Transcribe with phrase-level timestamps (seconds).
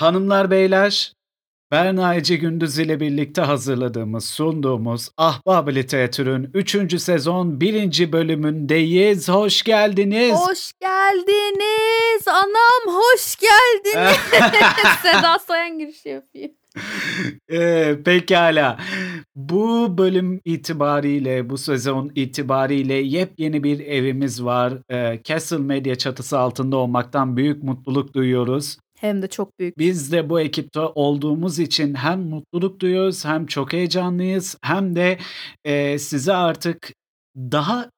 [0.00, 1.12] Hanımlar beyler,
[1.70, 7.00] Berna Ece Gündüz ile birlikte hazırladığımız, sunduğumuz Ahbab Literatür'ün 3.
[7.02, 8.12] sezon 1.
[8.12, 9.28] bölümündeyiz.
[9.28, 10.32] Hoş geldiniz.
[10.32, 12.28] Hoş geldiniz.
[12.28, 14.16] Anam hoş geldiniz.
[15.02, 16.52] Seda Sayan girişi yapayım.
[17.52, 18.78] Ee, pekala.
[19.34, 24.72] Bu bölüm itibariyle, bu sezon itibariyle yepyeni bir evimiz var.
[24.90, 28.76] Ee, Castle Media çatısı altında olmaktan büyük mutluluk duyuyoruz.
[29.00, 29.78] Hem de çok büyük.
[29.78, 35.18] Biz de bu ekipte olduğumuz için hem mutluluk duyuyoruz hem çok heyecanlıyız hem de
[35.64, 36.92] e, size artık
[37.36, 37.90] daha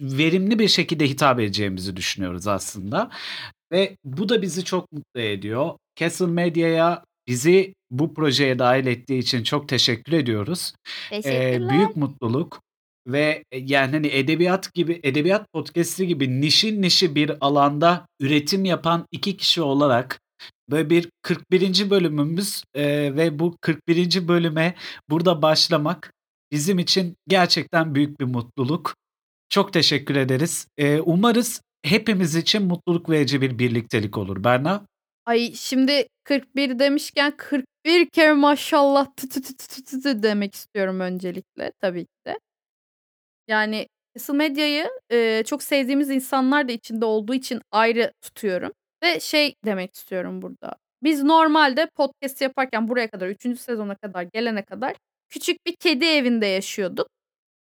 [0.00, 3.10] verimli bir şekilde hitap edeceğimizi düşünüyoruz aslında.
[3.72, 5.70] Ve bu da bizi çok mutlu ediyor.
[5.96, 10.72] Castle Media'ya bizi bu projeye dahil ettiği için çok teşekkür ediyoruz.
[11.10, 11.52] Teşekkürler.
[11.52, 12.60] Ee, büyük mutluluk
[13.06, 19.06] ve e, yani hani edebiyat gibi edebiyat podcast'i gibi nişin nişi bir alanda üretim yapan
[19.12, 20.20] iki kişi olarak
[20.70, 21.90] böyle bir 41.
[21.90, 24.28] bölümümüz e, ve bu 41.
[24.28, 24.74] bölüme
[25.10, 26.12] burada başlamak
[26.52, 28.94] bizim için gerçekten büyük bir mutluluk.
[29.48, 30.66] Çok teşekkür ederiz.
[30.76, 34.44] E, umarız hepimiz için mutluluk verici bir birliktelik olur.
[34.44, 34.86] Berna?
[35.26, 41.00] Ay şimdi 41 demişken 41 kere maşallah tı tı tı tı tı tı demek istiyorum
[41.00, 42.38] öncelikle tabii ki de.
[43.48, 48.72] Yani Castle Medya'yı e, çok sevdiğimiz insanlar da içinde olduğu için ayrı tutuyorum.
[49.02, 50.76] Ve şey demek istiyorum burada.
[51.02, 53.60] Biz normalde podcast yaparken buraya kadar 3.
[53.60, 54.94] sezona kadar gelene kadar
[55.28, 57.08] küçük bir kedi evinde yaşıyorduk.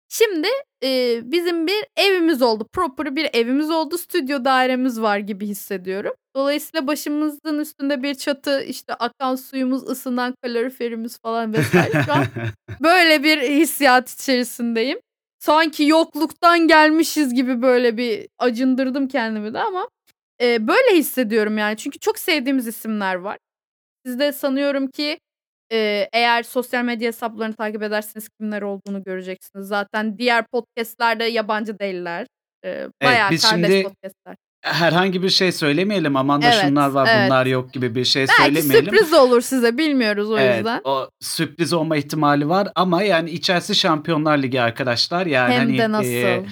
[0.09, 0.49] Şimdi
[0.83, 2.67] e, bizim bir evimiz oldu.
[2.73, 3.99] Proper bir evimiz oldu.
[3.99, 6.13] Stüdyo dairemiz var gibi hissediyorum.
[6.37, 12.03] Dolayısıyla başımızın üstünde bir çatı, işte akan suyumuz, ısınan kaloriferimiz falan vesaire.
[12.07, 12.25] Şu an
[12.81, 14.99] böyle bir hissiyat içerisindeyim.
[15.39, 19.89] Sanki yokluktan gelmişiz gibi böyle bir acındırdım kendimi de ama
[20.43, 21.77] e, böyle hissediyorum yani.
[21.77, 23.39] Çünkü çok sevdiğimiz isimler var.
[24.07, 25.19] Siz de sanıyorum ki
[25.73, 29.67] e, eğer sosyal medya hesaplarını takip ederseniz kimler olduğunu göreceksiniz.
[29.69, 32.27] Zaten diğer podcastlerde yabancı değiller.
[32.65, 34.37] E, bayağı biz kardeş şimdi podcastler.
[34.65, 36.17] Herhangi bir şey söylemeyelim.
[36.17, 37.27] Aman da Evet, şunlar var evet.
[37.31, 38.85] bunlar yok gibi bir şey Belki söylemeyelim.
[38.95, 40.81] sürpriz olur size bilmiyoruz o Evet, yüzden.
[40.85, 45.27] o sürpriz olma ihtimali var ama yani içerisi Şampiyonlar Ligi arkadaşlar.
[45.27, 46.45] Yani Hem hani de nasıl.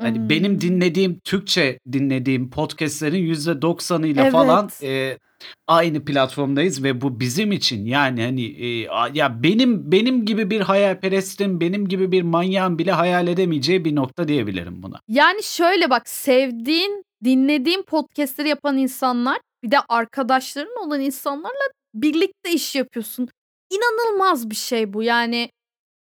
[0.00, 0.28] Hani Hmm.
[0.28, 4.32] benim dinlediğim Türkçe dinlediğim podcastlerin %90'ıyla Evet.
[4.32, 5.18] falan e,
[5.66, 8.66] aynı platformdayız ve bu bizim için yani hani e,
[9.14, 14.28] ya benim benim gibi bir hayalperestin, benim gibi bir manyağın bile hayal edemeyeceği bir nokta
[14.28, 15.00] diyebilirim buna.
[15.08, 22.74] Yani şöyle bak sevdiğin, dinlediğin podcastleri yapan insanlar bir de arkadaşların olan insanlarla birlikte iş
[22.74, 23.28] yapıyorsun.
[23.72, 25.02] İnanılmaz bir şey bu.
[25.02, 25.50] Yani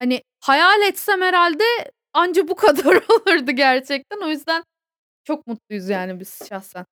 [0.01, 1.63] hani hayal etsem herhalde
[2.17, 4.21] anca bu kadar olurdu gerçekten.
[4.21, 4.63] O yüzden
[5.23, 6.85] çok mutluyuz yani biz şahsen.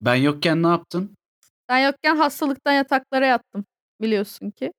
[0.00, 1.16] Ben yokken ne yaptın?
[1.68, 3.64] Ben yokken hastalıktan yataklara yattım
[4.00, 4.72] biliyorsun ki.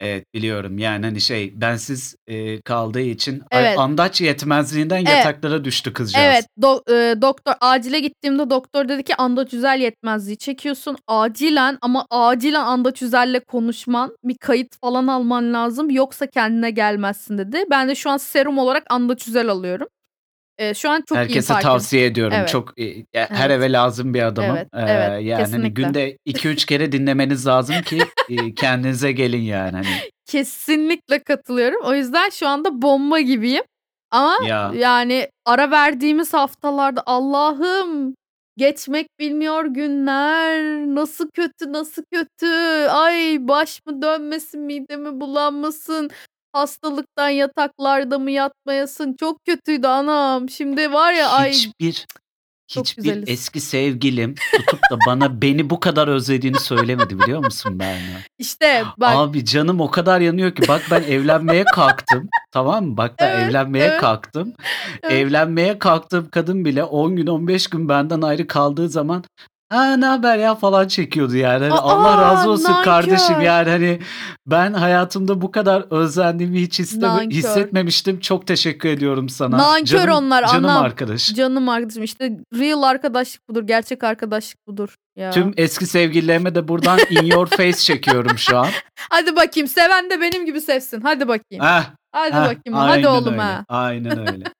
[0.00, 3.78] Evet biliyorum yani hani şey bensiz e, kaldığı için Evet.
[3.78, 5.08] andaç yetmezliğinden Evet.
[5.08, 6.24] yataklara düştü kızcağız.
[6.26, 12.64] Evet do- e, doktor acile gittiğimde doktor dedi ki andaçüzel yetmezliği çekiyorsun acilen ama acilen
[12.64, 17.64] andaçüzelle konuşman bir kayıt falan alman lazım yoksa kendine gelmezsin dedi.
[17.70, 19.86] Ben de şu an serum olarak andaçüzel alıyorum.
[20.58, 21.70] E, şu an çok iyi Herkese farkım.
[21.70, 22.36] tavsiye ediyorum.
[22.38, 22.48] Evet.
[22.48, 23.58] Çok e, ya her Evet.
[23.58, 24.56] eve lazım bir adamım.
[24.56, 25.82] Evet, Ee, evet, yani hani kesinlikle.
[25.82, 27.98] günde 2-3 kere dinlemeniz lazım ki
[28.28, 29.86] e, kendinize gelin yani hani.
[30.26, 31.80] Kesinlikle katılıyorum.
[31.84, 33.62] O yüzden şu anda bomba gibiyim.
[34.10, 34.72] Ama Ya.
[34.74, 38.14] yani ara verdiğimiz haftalarda Allah'ım
[38.56, 40.78] geçmek bilmiyor günler.
[40.94, 42.46] Nasıl kötü nasıl kötü.
[42.90, 46.10] Ay baş mı dönmesin mide mi bulanmasın.
[46.52, 49.16] Hastalıktan yataklarda mı yatmayasın.
[49.20, 50.48] Çok kötüydü anam.
[50.50, 52.06] Şimdi var ya ay Hiçbir
[52.68, 53.28] Çok hiçbir güzeliz.
[53.28, 58.18] eski sevgilim tutup da bana beni bu kadar özlediğini söylemedi biliyor musun Berna?
[58.38, 62.28] işte bak Abi canım o kadar yanıyor ki bak ben evlenmeye kalktım.
[62.52, 62.96] Tamam mı?
[62.96, 64.00] Bak ben Evet, evlenmeye evet.
[64.00, 64.52] kalktım.
[65.02, 65.12] Evet.
[65.12, 69.24] Evlenmeye kalktığım kadın bile 10 gün 15 gün benden ayrı kaldığı zaman
[69.70, 71.64] ha ne haber ya falan çekiyordu yani.
[71.64, 72.84] Hani Aa, Allah razı olsun nankör.
[72.84, 74.00] kardeşim yani hani
[74.46, 77.30] ben hayatımda bu kadar özlendiğimi hiç isteme- Nankör.
[77.30, 78.20] hissetmemiştim.
[78.20, 79.58] Çok teşekkür ediyorum sana.
[79.58, 80.84] Nankör canım, onlar, Canım anlam.
[80.84, 81.34] arkadaş.
[81.34, 83.62] canım arkadaşım işte real arkadaşlık budur.
[83.66, 84.94] Gerçek arkadaşlık budur.
[85.16, 85.30] Ya.
[85.30, 88.66] Tüm eski sevgililerime de buradan in your face çekiyorum şu an.
[89.10, 91.00] Hadi bakayım seven de benim gibi sevsin.
[91.00, 91.64] Hadi bakayım.
[91.64, 91.82] Heh,
[92.12, 92.72] Hadi heh, bakayım.
[92.72, 93.64] Hadi aynen oğlum öyle, ha.
[93.68, 94.44] Aynen öyle.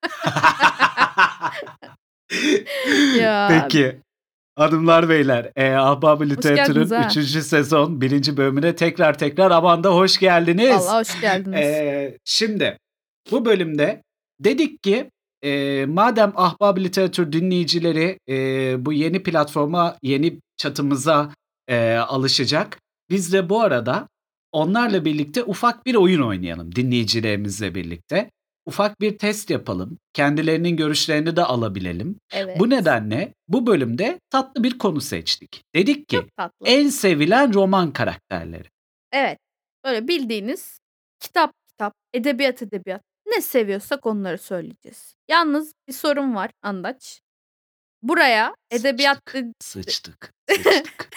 [3.21, 3.49] Ya.
[3.51, 4.01] Peki.
[4.59, 7.21] Hanımlar beyler, e, Ahbab-ı Literatür'ün geldiniz ha.
[7.21, 7.43] 3.
[7.45, 8.37] sezon 1.
[8.37, 10.89] bölümüne tekrar tekrar Amanda hoş geldiniz.
[10.89, 11.61] Allah hoş geldiniz.
[11.61, 12.79] E, şimdi
[13.31, 14.03] bu bölümde
[14.41, 15.11] dedik ki
[15.43, 18.35] e, madem Ahbab Literatür dinleyicileri e,
[18.87, 21.33] bu yeni platforma, yeni çatımıza
[21.69, 22.79] eee, alışacak.
[23.11, 24.09] Biz de bu arada
[24.53, 28.31] onlarla birlikte ufak bir oyun oynayalım dinleyicilerimizle birlikte.
[28.69, 29.99] Ufak bir test yapalım.
[30.13, 32.21] Kendilerinin görüşlerini de alabilelim.
[32.33, 32.61] Evet.
[32.61, 35.65] Bu nedenle bu bölümde tatlı bir konu seçtik.
[35.75, 36.21] Dedik ki
[36.65, 38.69] en sevilen roman karakterleri.
[39.13, 39.39] Evet.
[39.85, 40.81] Böyle bildiğiniz
[41.21, 43.03] kitap kitap, edebiyat edebiyat.
[43.27, 45.15] Ne seviyorsak onları söyleyeceğiz.
[45.29, 47.21] Yalnız bir sorun var Andaç.
[48.03, 51.09] Buraya edebiyat Sıçtık, sıçtık, sıçtık.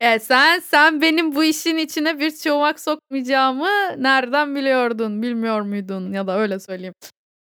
[0.00, 3.68] yani sen sen benim bu işin içine bir çomak sokmayacağımı
[3.98, 5.22] nereden biliyordun?
[5.22, 6.12] Bilmiyor muydun?
[6.12, 6.94] Ya da öyle söyleyeyim.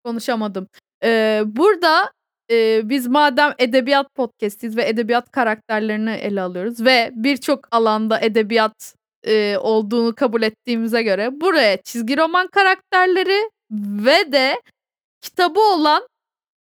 [0.05, 0.69] Konuşamadım.
[1.05, 2.13] Ee, burada
[2.51, 8.95] e, biz madem edebiyat podcastiz ve edebiyat karakterlerini ele alıyoruz ve birçok alanda edebiyat
[9.27, 14.63] e, olduğunu kabul ettiğimize göre buraya çizgi roman karakterleri ve de
[15.23, 16.09] kitabı olan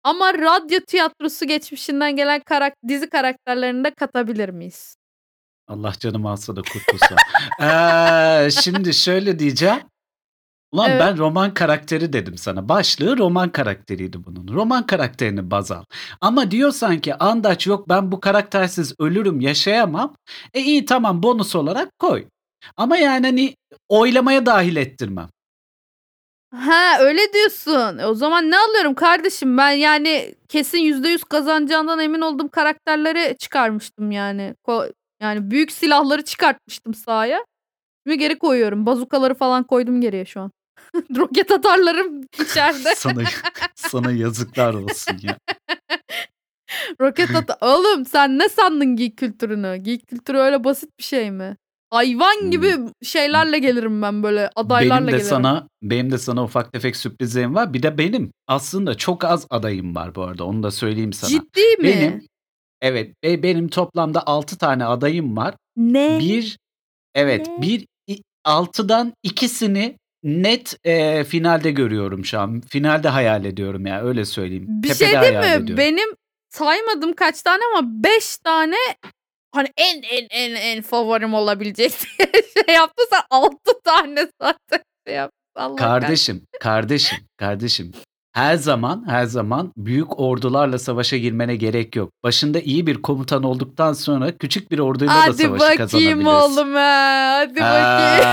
[0.04, 4.96] ama radyo tiyatrosu geçmişinden gelen karak dizi karakterlerini de katabilir miyiz?
[5.68, 7.16] Allah canımı alsa da kurtulsa.
[7.60, 9.80] Eee, şimdi şöyle diyeceğim.
[10.72, 11.00] Ulan Evet.
[11.00, 12.68] ben roman karakteri dedim sana.
[12.68, 14.48] Başlığı roman karakteriydi bunun.
[14.48, 15.84] Roman karakterini baz al.
[16.20, 20.14] Ama diyorsan ki Andaç yok ben bu karaktersiz ölürüm yaşayamam.
[20.54, 22.26] E iyi tamam bonus olarak koy.
[22.76, 23.56] Ama yani hani
[23.88, 25.28] oylamaya dahil ettirmem.
[26.54, 27.98] Ha öyle diyorsun.
[27.98, 29.56] E, O zaman ne alıyorum kardeşim?
[29.58, 34.54] Ben yani kesin %100 kazanacağından emin olduğum karakterleri çıkarmıştım yani.
[34.66, 34.92] Ko-
[35.22, 37.44] yani büyük silahları çıkartmıştım sahaya.
[38.06, 38.86] Şimdi geri koyuyorum.
[38.86, 40.50] Bazukaları falan koydum geriye şu an.
[41.16, 42.94] Roket atarlarım içeride.
[42.96, 43.22] Sana
[43.74, 45.38] sana yazıklar olsun ya.
[47.00, 47.56] Roket atar.
[47.60, 49.76] Oğlum sen ne sandın geek kültürünü?
[49.76, 51.56] Geek kültürü öyle basit bir şey mi?
[51.90, 55.26] Hayvan gibi şeylerle gelirim ben böyle adaylarla benim de gelirim.
[55.28, 57.72] sana benim de sana ufak tefek sürprizlerim var.
[57.74, 60.44] Bir de benim aslında çok az adayım var bu arada.
[60.44, 61.30] Onu da söyleyeyim sana.
[61.30, 61.84] Ciddi mi?
[61.84, 62.26] Benim
[62.82, 65.54] evet be- benim toplamda 6 tane adayım var.
[65.76, 66.18] Ne?
[66.20, 66.58] Bir
[67.14, 67.62] evet Ne?
[67.62, 72.60] bir i- altıdan ikisini net e, finalde görüyorum şu an.
[72.60, 74.64] Finalde hayal ediyorum ya öyle söyleyeyim.
[74.68, 75.38] Bir Tepede şey değil mi?
[75.46, 75.76] ediyorum.
[75.76, 76.08] Benim
[76.50, 78.76] saymadım kaç tane ama 5 tane
[79.54, 82.28] hani en en en en favorim olabilecek diye
[82.66, 83.02] şey yaptı.
[83.10, 85.40] Sen 6 tane zaten şey yaptın.
[85.56, 86.04] Allah kahretsin.
[86.06, 87.92] Kardeşim, kardeşim, kardeşim.
[88.32, 92.10] Her zaman, her zaman büyük ordularla savaşa girmene gerek yok.
[92.24, 96.24] Başında iyi bir komutan olduktan sonra küçük bir orduyla da Hadi savaşı bakayım kazanabilirsin.
[96.26, 97.36] oğlum ha.
[97.36, 98.24] Hadi bakayım.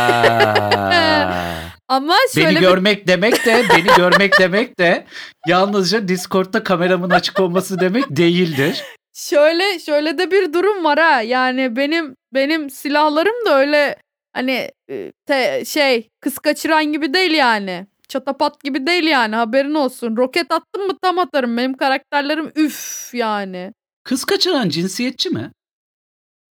[1.87, 5.05] Ama şöyle beni bir görmek demek de, beni görmek demek de
[5.47, 8.83] yalnızca Discord'da kameramın açık olması demek değildir.
[9.17, 11.21] Şöyle şöyle de bir durum var ha.
[11.21, 13.95] Yani benim benim silahlarım da öyle
[14.33, 17.87] hani e, te- şey kız kaçıran gibi değil yani.
[18.07, 20.17] Çatapat gibi değil yani haberin olsun.
[20.17, 21.57] Roket attım mı tam atarım.
[21.57, 23.73] Benim karakterlerim üf yani.
[24.03, 25.51] Kız kaçıran cinsiyetçi mi?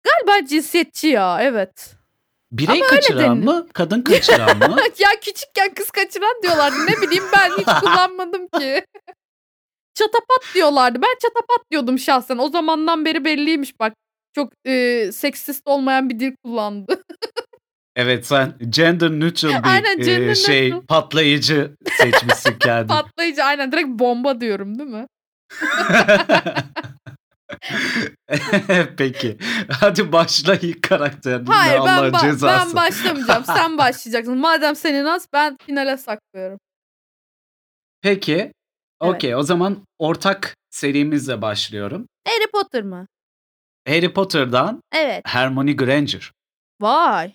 [0.04, 1.96] Galiba cinsiyetçi ya evet.
[2.52, 3.68] Birey Ama kaçıran mı?
[3.74, 4.78] Kadın kaçıran mı?
[5.00, 6.76] ya küçükken kız kaçıran diyorlardı.
[6.88, 8.86] Ne bileyim ben hiç kullanmadım ki.
[10.00, 11.01] Çatapat diyorlardı.
[11.01, 12.38] Ben çatapat diyordum şahsen.
[12.38, 13.94] O zamandan beri belliymiş bak.
[14.36, 17.04] Çok e, seksist olmayan bir dil kullandı.
[17.96, 20.86] Evet sen gender neutral bir Aynen, e, gender şey neutral.
[20.88, 22.88] patlayıcı seçmişsin kendin.
[22.88, 25.07] Patlayıcı aynen direkt bomba diyorum değil mi?
[28.98, 29.38] Peki.
[29.80, 31.46] Hadi başla ilk karakterin.
[31.46, 32.75] Hayır ben, ba- cezası.
[32.75, 33.44] ben başlamayacağım.
[33.46, 34.38] Sen başlayacaksın.
[34.38, 36.60] Madem senin az ben finale saklıyorum.
[38.01, 38.51] Peki.
[39.01, 39.15] Evet.
[39.15, 42.08] Okey o zaman ortak serimizle başlıyorum.
[42.27, 43.08] Harry Potter mı?
[43.88, 45.22] Harry Potter'dan Evet.
[45.25, 46.32] Hermione Granger.
[46.82, 47.34] Vay.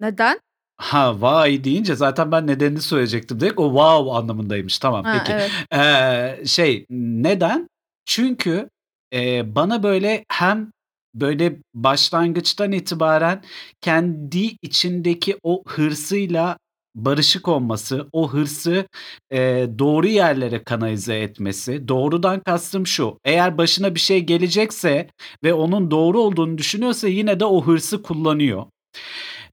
[0.00, 0.40] Neden?
[0.76, 3.40] Ha vay deyince zaten ben nedenini söyleyecektim.
[3.40, 4.78] Direkt o wow anlamındaymış.
[4.78, 5.32] Tamam Ha, peki.
[5.32, 5.50] evet.
[5.74, 7.68] Ee, şey neden?
[8.06, 8.68] Çünkü
[9.14, 10.70] e, bana böyle hem
[11.14, 13.42] böyle başlangıçtan itibaren
[13.80, 16.58] kendi içindeki o hırsıyla
[16.94, 18.86] barışık olması, o hırsı
[19.32, 21.88] e, doğru yerlere kanalize etmesi.
[21.88, 23.18] Doğrudan kastım şu.
[23.24, 25.08] Eğer başına bir şey gelecekse
[25.44, 28.66] ve onun doğru olduğunu düşünüyorsa yine de o hırsı kullanıyor.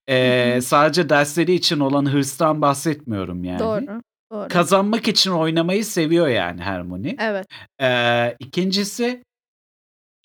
[0.10, 3.60] E, sadece dersleri için olan hırstan bahsetmiyorum yani.
[3.60, 4.02] Doğru.
[4.32, 4.48] Doğru.
[4.48, 7.16] Kazanmak için oynamayı seviyor yani Hermione.
[7.20, 7.48] evet.
[7.82, 9.24] Ee, ikincisi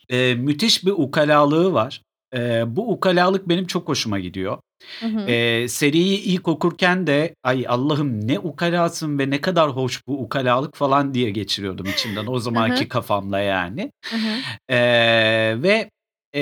[0.09, 2.03] e, müthiş bir ukalalığı var.
[2.35, 4.59] Ee, bu ukalalık benim çok hoşuma gidiyor.
[5.01, 5.31] Hı hı.
[5.31, 10.77] Ee, seriyi ilk okurken de ay Allah'ım ne ukalasın ve ne kadar hoş bu ukalalık
[10.77, 13.93] falan diye geçiriyordum içimden o zamanki kafamla yani.
[14.11, 14.75] Hı hı.
[14.75, 15.91] Ee, ve
[16.33, 16.41] e,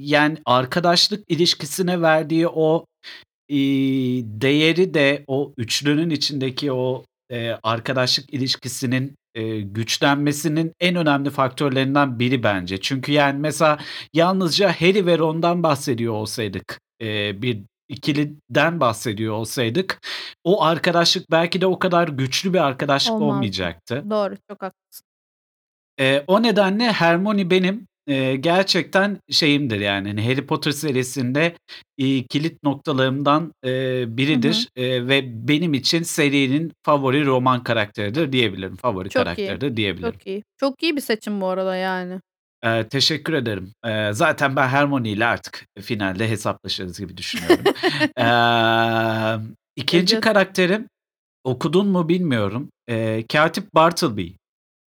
[0.00, 2.86] yani arkadaşlık ilişkisine verdiği o
[3.48, 3.56] e,
[4.24, 9.14] değeri de o üçlünün içindeki o e, arkadaşlık ilişkisinin
[9.60, 12.80] güçlenmesinin en önemli faktörlerinden biri bence.
[12.80, 13.78] Çünkü yani mesela
[14.14, 16.80] yalnızca Harry ve Ron'dan bahsediyor olsaydık,
[17.42, 20.00] bir ikiliden bahsediyor olsaydık
[20.44, 23.22] o arkadaşlık belki de o kadar güçlü bir arkadaşlık Olmazdı.
[23.22, 24.04] olmayacaktı.
[24.10, 25.04] Doğru, çok haklısın.
[25.98, 31.54] Eee, o nedenle Hermione benim, eee, gerçekten şeyimdir yani, hani, Harry Potter serisinde,
[31.98, 34.66] iii, kilit noktalarımdan, eee, Hı hı.
[34.66, 38.76] biridir, eee, ve benim için serinin favori roman karakteridir diyebilirim.
[38.76, 40.20] Favori Çok iyi, karakteridir diyebilirim.
[40.20, 40.44] çok iyi.
[40.56, 42.20] Çok iyi bir seçim bu arada yani.
[42.66, 43.72] Eee, teşekkür ederim.
[43.84, 47.64] Eee, zaten ben Hermione ile artık finalde hesaplaşırız gibi düşünüyorum.
[49.76, 50.20] 2'nci Edeceğiz.
[50.20, 50.88] karakterim,
[51.44, 54.28] okudun mu bilmiyorum, eee, Katip Bartleby.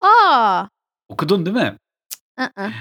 [0.01, 0.69] A!
[1.09, 1.77] Okudun değil mi?
[2.41, 2.73] I ıh.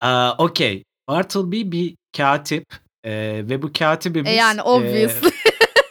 [0.00, 0.82] Aaa, okay.
[1.08, 2.64] Bartleby bir katip,
[3.04, 5.30] eee, ve bu E, katibimiz, yani eee obviously.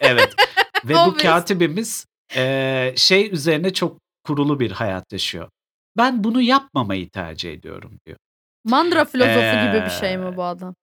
[0.02, 0.34] Evet
[0.86, 2.06] ve bu katibimiz,
[2.36, 5.50] eee, şey üzerine çok kurulu bir hayat yaşıyor.
[5.98, 8.18] "Ben bunu yapmamayı tercih ediyorum." diyor.
[8.66, 10.76] Mandıra filozofu gibi bir şey mi bu adam?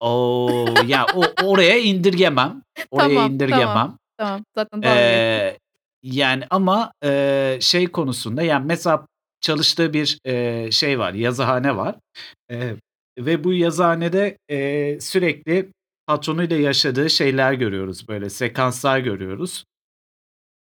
[0.00, 2.62] Ooo, ya o oraya indirgemem.
[2.90, 3.66] Oraya Tamam, indirgemem.
[3.66, 4.44] tamam, tamam.
[4.56, 4.98] Zaten geçtim.
[4.98, 5.58] Eee,
[6.02, 9.06] yani ama, eee, şey konusunda, yani mesela
[9.40, 11.96] çalıştığı bir, eee, şey var, yazıhane var,
[12.50, 12.76] eee,
[13.18, 15.68] ve bu yazıhanede, eee, sürekli
[16.06, 19.64] patronuyla yaşadığı şeyler görüyoruz, böyle sekanslar görüyoruz.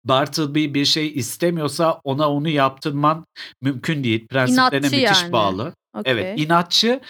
[0.09, 3.25] Bartleby bir şey istemiyorsa ona onu yaptırman
[3.63, 4.27] mümkün değil.
[4.29, 5.33] Prensiplerine İnatçı müthiş yani.
[5.33, 5.75] bağlı.
[6.05, 6.45] Evet, Okay.
[6.45, 7.01] inatçı,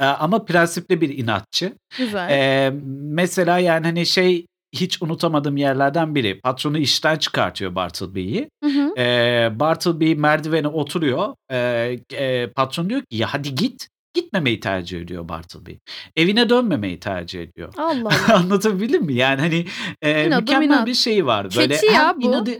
[0.00, 1.72] eee, ama prensipli bir inatçı.
[1.98, 2.30] Güzel.
[2.30, 6.40] Eee, mesela yani, hani, şey hiç unutamadığım yerlerden biri.
[6.40, 8.48] Patronu işten çıkartıyor Bartleby'yi.
[8.96, 11.34] Eee, Bartleby merdivene oturuyor.
[11.52, 15.72] Eee, patron diyor ki "Ya hadi git." Gitmemeyi tercih ediyor Bartleby.
[16.16, 17.74] Evine dönmemeyi tercih ediyor.
[17.76, 18.34] Allah Allah.
[18.34, 19.14] Anlatabildim mi?
[19.14, 19.66] Yani, hani,
[20.02, 20.86] eee, İnadım mükemmel inat.
[20.86, 21.48] bir şeyi var.
[21.56, 22.26] Böyle Keçi ya hem bu.
[22.26, 22.50] inadı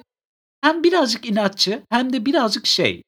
[0.62, 3.02] hem birazcık inatçı hem de birazcık şey,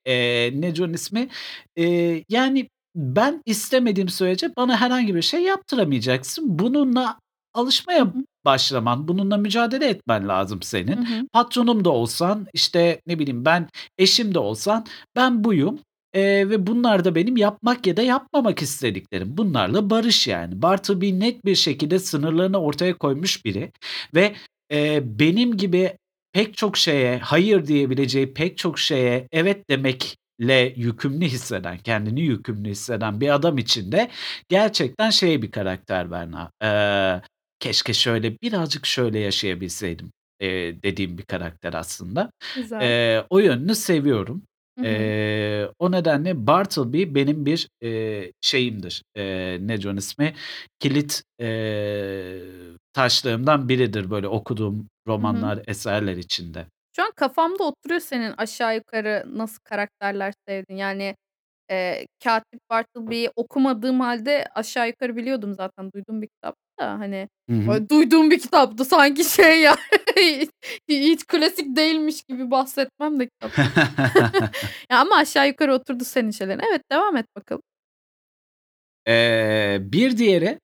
[0.61, 1.29] nedir onun ismi?
[1.77, 6.59] Eee, yani ben istemediğim sürece bana herhangi bir şey yaptıramayacaksın.
[6.59, 7.15] Bununla Hı
[7.55, 8.13] alışmaya hı.
[8.45, 11.05] başlaman, bununla mücadele etmen lazım Hı senin.
[11.07, 11.27] hı.
[11.33, 14.87] Patronum da olsan, işte, ne bileyim ben, eşim de olsan
[15.17, 15.79] ben buyum,
[16.17, 19.37] eee, ve bunlar da benim yapmak ya da yapmamak istediklerim.
[19.37, 20.63] Bunlarla barış yani.
[20.63, 23.73] Bartleby net bir şekilde sınırlarını ortaya koymuş biri
[24.15, 24.35] ve,
[24.71, 25.93] eee, benim gibi
[26.33, 33.21] pek çok şeye hayır diyebileceği pek çok şeye evet demekle yükümlü hisseden, kendini yükümlü hisseden
[33.21, 34.11] bir adam için de
[34.49, 36.51] gerçekten şey bir karakter Berna.
[36.63, 37.23] Eee,
[37.61, 42.31] keşke şöyle birazcık şöyle yaşayabilseydim, eee, dediğim bir karakter aslında.
[42.55, 42.81] Güzel.
[42.81, 44.43] Eee, o yönünü seviyorum.
[44.79, 45.13] Hı hı.
[45.79, 50.35] O nedenle Bartleby benim bir, eee, şeyimdir, eee, nedir onun ismi?
[50.81, 52.43] Kilit, eee,
[52.93, 55.53] taşlarımdan biridir böyle okuduğum Hı hı.
[55.53, 56.67] romanlar, eserler içinde.
[56.97, 60.79] Şu an kafamda oturuyor senin aşağı yukarı nasıl karakterler sevdiğin.
[60.79, 61.17] Yani,
[61.71, 67.57] eee, Katip Bartleby'yi okumadığım hâlde aşağı yukarı biliyordum zaten duyduğum bir kitaptı da, hani, Hı
[67.57, 67.69] hı.
[67.69, 69.77] böyle duyduğum bir kitaptı sanki şey ya
[70.89, 73.67] hiç klasik değilmiş gibi bahsetmem de kitaptan.
[74.91, 76.61] Ya, ama aşağı yukarı oturdu senin şeylerin.
[76.71, 77.63] Evet, devam et bakalım.
[79.09, 80.59] Eee, bir diğeri,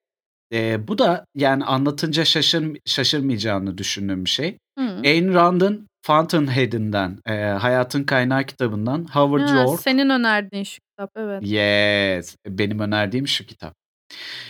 [0.51, 4.59] eee, bu da yani anlatınca şaşır şaşırmayacağını düşündüğüm bir şey.
[4.79, 5.01] Hıı.
[5.05, 11.43] Ayn Rand'ın Fountainhead'inden, eee, Hayatın Kaynağı kitabından Howard Ha, York senin önerdiğin şu kitap, evet.
[11.43, 13.75] Yes, benim önerdiğim şu kitap.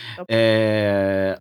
[0.09, 0.29] Kitap.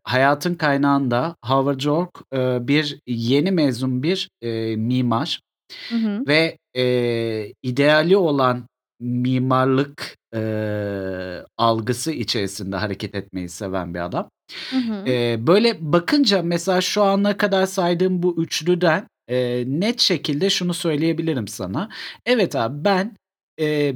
[0.05, 5.41] Hayatın Kaynağı'nda Howard York, eee, bir yeni mezun bir, eee, mimar
[5.89, 6.25] Hı hı.
[6.29, 8.67] ve, eee, ideali olan
[9.01, 14.31] mimarlık, eee, algısı içerisinde hareket etmeyi seven bir adam.
[14.71, 15.07] Hı hı.
[15.07, 21.49] Eee, böyle bakınca mesela şu ana kadar saydığım bu üçlüden, eee, net şekilde şunu söyleyebilirim
[21.49, 21.89] sana.
[22.27, 23.17] Evet abi ben,
[23.59, 23.95] eee,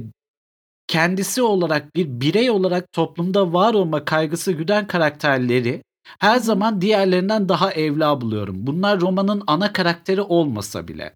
[0.87, 5.83] kendisi olarak bir birey olarak toplumda var olma kaygısı güden karakterleri
[6.19, 8.55] her zaman diğerlerinden daha evla buluyorum.
[8.67, 11.15] Bunlar romanın ana karakteri olmasa bile.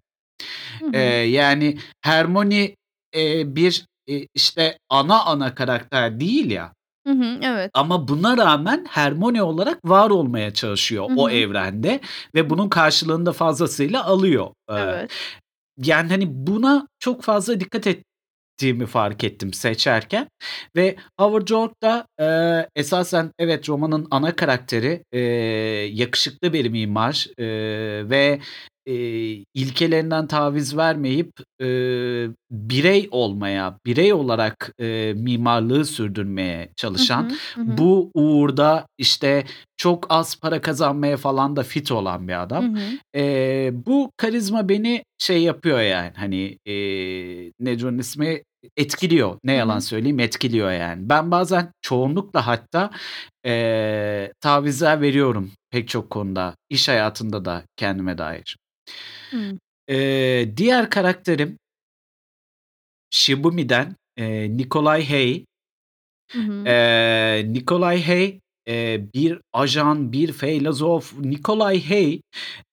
[0.80, 0.92] Hı hı.
[0.94, 1.00] Eee,
[1.30, 2.76] yani Hermione,
[3.16, 6.72] eee, bir, eee, işte ana ana karakter değil ya.
[7.06, 7.70] Hı hı, evet.
[7.74, 12.00] Ama buna rağmen Hermione olarak var olmaya çalışıyor Hı o evrende
[12.34, 14.46] ve bunun karşılığını da fazlasıyla alıyor.
[14.70, 15.12] Eee, Evet.
[15.78, 17.86] yani, hani, buna çok fazla dikkat
[18.62, 20.28] ettiğimi fark ettim seçerken
[20.76, 25.20] ve Howard York da, eee, esasen evet romanın ana karakteri, eee,
[25.92, 28.38] yakışıklı bir mimar, eee, ve,
[28.86, 37.34] eee, ilkelerinden taviz vermeyip, eee, birey olmaya, birey olarak, eee, mimarlığı sürdürmeye Hı çalışan, hı.
[37.54, 37.78] Hı hı.
[37.78, 39.44] bu uğurda, işte,
[39.76, 42.74] çok az para kazanmaya falan da fit olan bir Hı adam.
[42.76, 42.80] hı.
[43.14, 46.58] Eee, bu karizma beni şey yapıyor yani, hani,
[47.60, 48.42] nedir onun ismi?
[48.76, 49.38] Etkiliyor.
[49.44, 51.08] Ne yalan söyleyeyim, etkiliyor yani.
[51.08, 52.90] Ben bazen çoğunlukla hatta,
[53.44, 56.54] eee, tavizler veriyorum pek çok konuda.
[56.70, 58.56] İş hayatında da kendime dair.
[59.88, 61.58] Eee, diğer karakterim
[63.10, 65.44] Shibumi'den, eee, Nikolai Hey.
[66.32, 66.64] Hı hı.
[66.66, 71.14] Eee, Nikolai Hey, eee, bir ajan, bir feylezof.
[71.20, 72.22] Nikolai Hey,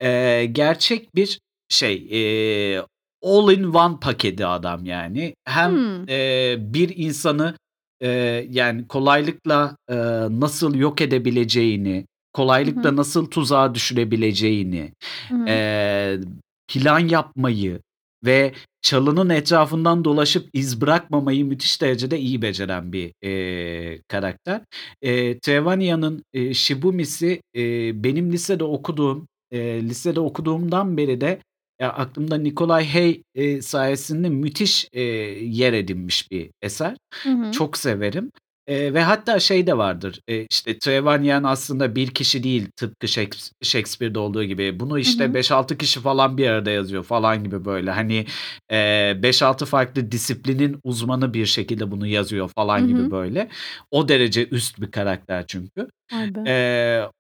[0.02, 2.86] eee, gerçek bir şey, eee,
[3.24, 5.34] all in one paketi adam yani.
[5.46, 6.08] Hem, Hımm.
[6.08, 7.56] eee, bir insanı,
[8.02, 9.96] eee, yani kolaylıkla, eee,
[10.30, 14.92] nasıl yok edebileceğini, kolaylıkla nasıl tuzağa düşürebileceğini,
[15.30, 15.46] hı.
[15.48, 16.20] eee,
[16.68, 17.80] plan yapmayı
[18.26, 24.62] ve çalının etrafından dolaşıp iz bırakmamayı müthiş derecede iyi beceren bir, eee, karakter.
[25.02, 31.40] Eee, Tevania'nın, eee, Shibumi'si, eee, benim lisede okuduğum, eee, lisede okuduğumdan beri de,
[31.80, 35.04] ya, aklımda Nikolai Hey, eee, sayesinde müthiş, eee,
[35.46, 36.98] yer edinmiş bir eser.
[37.24, 37.52] Hı hı.
[37.52, 38.32] Çok severim,
[38.68, 43.52] eee, ve hatta şey de vardır, eee, işte, Trevanian aslında bir kişi değil tıpkı Shakes
[43.64, 44.80] Shakespeare'de olduğu gibi.
[44.80, 45.34] Bunu, işte, hı.
[45.34, 47.92] 5-6 kişi falan bir arada yazıyor falan gibi böyle.
[47.92, 48.26] Hani,
[48.72, 53.12] eee, 5-6 farklı disiplinin uzmanı bir şekilde bunu yazıyor falan gibi hı.
[53.12, 53.50] böyle.
[53.92, 55.88] O derece üst bir karakter çünkü.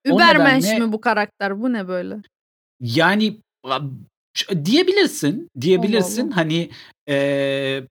[0.09, 1.61] O Übermensch mi bu karakter?
[1.61, 2.15] Bu ne böyle?
[2.79, 3.41] Yani,
[4.33, 6.27] ç diyebilirsin, Allah diyebilirsin.
[6.27, 6.35] Allah.
[6.37, 6.69] Hani,
[7.07, 7.87] eee,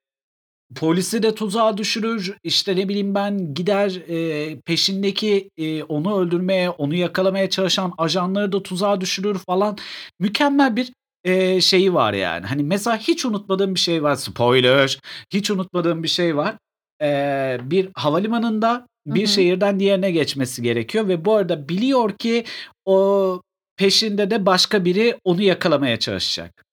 [0.76, 6.95] polisi de tuzağa düşürür, işte, ne bileyim ben, gider, eee, peşindeki, eee, onu öldürmeye, onu
[6.95, 9.76] yakalamaya çalışan ajanları da tuzağa düşürür falan.
[10.21, 10.92] Mükemmel bir,
[11.25, 12.47] eee, şeyi var yani.
[12.47, 14.16] Hani, mesela hiç unutmadığım bir şey var.
[14.16, 15.00] Spoiler!
[15.33, 16.57] Hiç unutmadığım bir şey var.
[17.02, 19.26] Eee, bir havalimanında bir hı.
[19.28, 22.45] şehirden diğerine geçmesi gerekiyor ve bu arada biliyor ki
[22.85, 23.42] o
[23.78, 26.64] peşinde de başka biri onu yakalamaya çalışacak.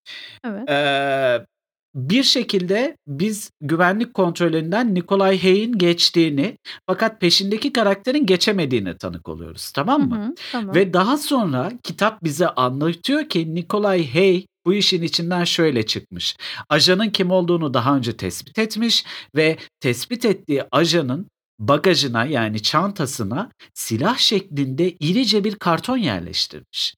[0.46, 0.70] Evet.
[0.70, 1.46] Eee,
[1.96, 6.58] bir şekilde biz güvenlik kontrolünden Nikolai Hey'in geçtiğini
[6.88, 10.16] fakat peşindeki karakterin geçemediğine tanık oluyoruz, Hı tamam mı?
[10.26, 10.36] hı.
[10.52, 10.76] Tamam.
[10.76, 16.36] Ve daha sonra kitap bize anlatıyor ki Nikolai Hey bu işin içinden şöyle çıkmış.
[16.70, 21.28] Ajanın kim olduğunu daha önce tespit etmiş ve tespit ettiği ajanın
[21.60, 26.96] bagajına yani çantasına silah şeklinde irice bir karton yerleştirmiş.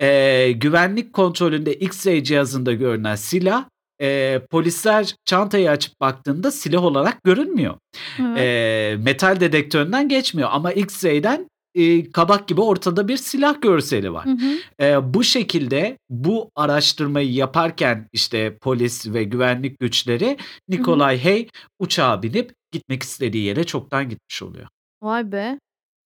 [0.00, 3.64] Eee, güvenlik kontrolünde X-ray cihazında görünen silah,
[4.00, 7.74] eee, polisler çantayı açıp baktığında silah olarak görünmüyor.
[8.20, 8.38] Evet.
[8.38, 14.24] Eee, metal dedektöründen geçmiyor ama X-ray'den, eee, kabak gibi ortada bir silah görseli var.
[14.24, 14.56] Hı hı.
[14.80, 20.36] Eee, bu şekilde bu araştırmayı yaparken, işte, polis ve güvenlik güçleri.
[20.68, 21.48] Nikolai Hey
[21.78, 24.68] uçağa binip gitmek istediği yere çoktan gitmiş oluyor.
[25.02, 25.58] Vay be!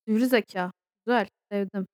[0.09, 0.73] Sivri zekâ.
[1.07, 1.87] Güzel, sevdim.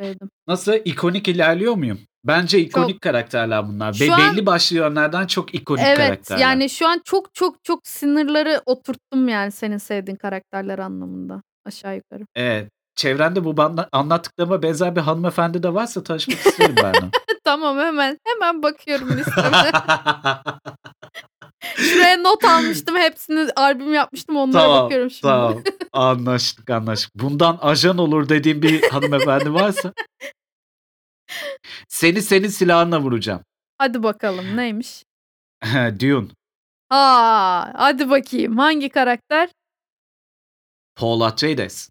[0.00, 0.30] Sevdim.
[0.46, 0.72] Nasıl?
[0.84, 2.00] İkonik ilerliyor muyum?
[2.24, 2.68] Bence Çok.
[2.68, 4.00] ikonik karakterler bunlar.
[4.00, 6.40] Be an belli başlı yönlerden çok ikonik Evet, karakterler.
[6.40, 12.26] yani şu an çok çok çok sınırları oturttum yani senin sevdiğin karakterler anlamında aşağı yukarı.
[12.34, 12.70] Evet.
[12.96, 17.10] Çevrende bu bana anlattıklarıma benzer bir hanımefendi de varsa tanışmak isterim benimle.
[17.44, 19.72] Tamam, hemen, hemen bakıyorum listeme.
[21.76, 25.22] Şuraya not almıştım, hepsini albüm yapmıştım, onlara Tamam, bakıyorum şimdi.
[25.22, 25.62] tamam.
[25.92, 27.14] Anlaştık, anlaştık.
[27.14, 29.92] Bundan ajan olur dediğin bir hanımefendi varsa
[31.88, 33.42] seni senin silahınla vuracağım.
[33.78, 35.04] Hadi bakalım neymiş?
[36.00, 36.28] Dune.
[36.90, 37.72] A!
[37.74, 39.48] Hadi bakayım hangi karakter?
[40.96, 41.90] Paul Atreides.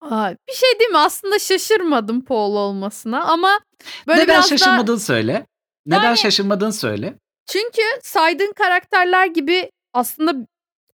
[0.00, 0.30] A!
[0.48, 0.98] Bir şey diyeyim mi?
[0.98, 3.60] Aslında şaşırmadım Paul olmasına ama
[4.06, 5.46] böyle Neden biraz daha şaşırmadığını söyle.
[5.86, 7.18] Neden Yani şaşırmadığını söyle.
[7.46, 10.46] Çünkü saydığın karakterler gibi aslında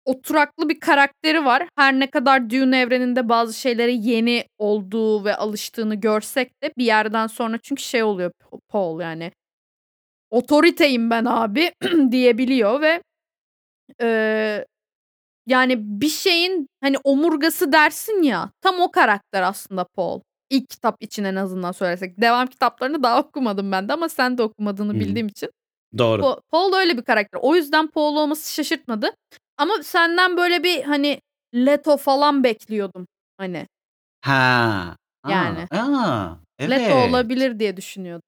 [0.05, 1.67] oturaklı bir karakteri var.
[1.77, 7.27] Her ne kadar Dune evreninde bazı şeylere yeni olduğu ve alıştığını görsek de bir yerden
[7.27, 8.31] sonra çünkü şey oluyor
[8.69, 9.31] Paul yani
[10.29, 11.71] otoriteyim ben abi
[12.11, 13.01] diyebiliyor ve,
[14.01, 14.65] eee,
[15.47, 20.21] yani bir şeyin, hani, omurgası dersin ya, tam o karakter aslında Paul.
[20.49, 22.21] İlk kitap için en azından söylesek.
[22.21, 24.99] Devam kitaplarını daha okumadım ben de ama sen de okumadığını hı.
[24.99, 25.49] bildiğim için.
[25.97, 26.21] Doğru.
[26.21, 27.39] Po Paul öyle bir karakter.
[27.43, 29.09] O yüzden Paul olması şaşırtmadı
[29.57, 31.21] ama senden böyle bir, hani,
[31.55, 33.67] Leto falan bekliyordum, hani.
[34.21, 34.95] Ha.
[35.29, 35.67] Yani.
[35.71, 36.35] A!
[36.61, 37.09] Leto Evet.
[37.09, 38.21] olabilir diye düşünüyordum.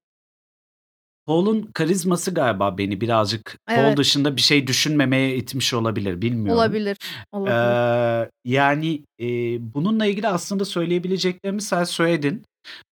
[1.25, 3.97] Paul'un karizması galiba beni birazcık Paul Evet.
[3.97, 6.59] dışında bir şey düşünmemeye itmiş olabilir, bilmiyorum.
[6.59, 6.97] Olabilir,
[7.31, 7.53] olabilir.
[8.23, 12.43] Eee, yani, eee, bununla ilgili aslında söyleyebileceklerimi sen söyledin.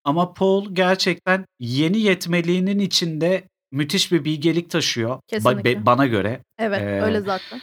[0.03, 5.63] Ama Paul gerçekten yeni yetmeliğinin içinde müthiş bir bilgelik taşıyor ba Kesinlikle.
[5.63, 6.43] be bana göre.
[6.57, 7.61] Evet, öyle Eee, zaten.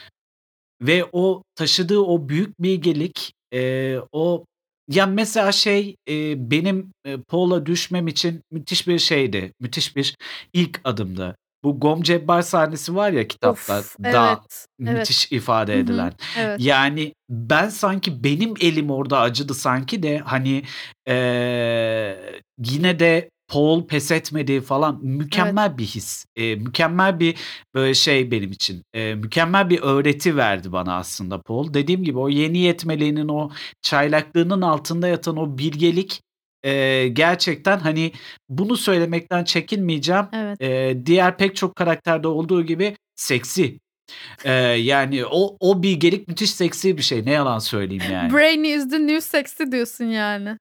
[0.81, 4.45] ve o taşıdığı o büyük bilgelik, eee, o
[4.91, 10.15] ya, mesela şey, eee, benim, eee, Paul'a düşmem için müthiş bir şeydi, müthiş bir
[10.53, 11.35] ilk adımdı.
[11.63, 14.97] Bu Gom Cebbar sahnesi var ya kitapta Of, da evet, evet.
[14.97, 16.13] müthiş ifade Hı hı, edilen.
[16.39, 16.59] evet.
[16.61, 20.63] Yani ben sanki benim elim orada acıdı sanki de hani,
[21.07, 25.03] eee, yine de Paul pes etmedi falan Evet.
[25.03, 26.25] mükemmel bir his.
[26.35, 27.35] Eee, mükemmel bir
[27.75, 31.73] böyle şey benim için, eee, mükemmel bir öğreti verdi bana aslında Paul.
[31.73, 33.49] Dediğim gibi o yeni yetmeliğinin o
[33.81, 36.21] çaylaklığının altında yatan o bilgelik,
[36.65, 38.11] eee, gerçekten hani
[38.49, 40.25] bunu söylemekten çekinmeyeceğim.
[40.33, 40.61] Evet.
[40.61, 43.79] Eee, diğer pek çok karakterde olduğu gibi seksi.
[44.45, 47.25] Eee, yani o o bilgelik müthiş seksi bir şey.
[47.25, 48.33] Ne yalan söyleyeyim yani.
[48.33, 50.57] Brainy is the new sexy diyorsun yani.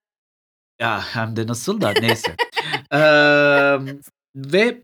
[0.80, 2.36] Ya, hem de nasıl da neyse.
[2.92, 4.00] Emm,
[4.36, 4.82] ve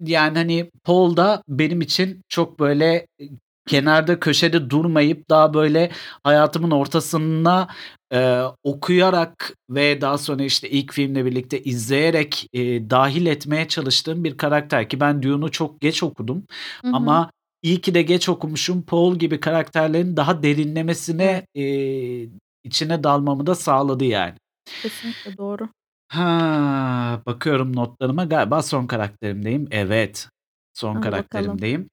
[0.00, 3.30] yani, hani, Paul da benim için çok böyle, eee,
[3.68, 5.90] kenarda köşede durmayıp daha böyle
[6.24, 7.68] hayatımın ortasına,
[8.12, 14.36] eee, okuyarak ve daha sonra, işte, ilk filmle birlikte izleyerek, eee, dâhil etmeye çalıştığım bir
[14.36, 16.44] karakter ki ben Dune'u çok geç okudum
[16.82, 16.96] Hı hı.
[16.96, 17.30] ama
[17.62, 18.82] iyi ki de geç okumuşum.
[18.82, 22.28] Paul gibi karakterlerin daha derinlemesine, eee,
[22.64, 24.34] içine dalmamı da sağladı yani.
[24.82, 25.68] Kesinlikle doğru.
[26.08, 28.24] Ha, bakıyorum notlarıma.
[28.24, 29.68] Galiba son karakterimdeyim.
[29.70, 30.28] Evet,
[30.74, 31.12] son Hadi bakalım.
[31.12, 31.88] karakterimdeyim.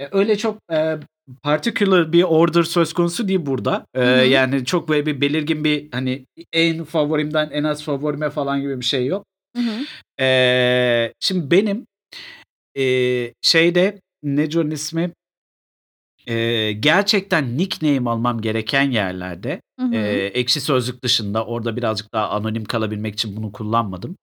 [0.00, 1.00] Eee, öyle çok, eee,
[1.42, 3.86] particular bir order söz konusu değil burada.
[3.96, 4.24] Hı hı.
[4.26, 8.84] yani çok böyle bir belirgin bir, hani, en favorimden en az favorime falan gibi bir
[8.84, 9.24] şey yok.
[9.56, 9.78] Hı hı.
[10.20, 11.86] Eee, şimdi benim,
[12.74, 15.12] eee, şeyde neydi onun ismi?
[16.26, 19.92] Eee, gerçekten nickname almam gereken yerlerde, Hı hı.
[19.94, 24.16] eee, Ekşi Sözlük dışında orada birazcık daha anonim kalabilmek için bunu kullanmadım.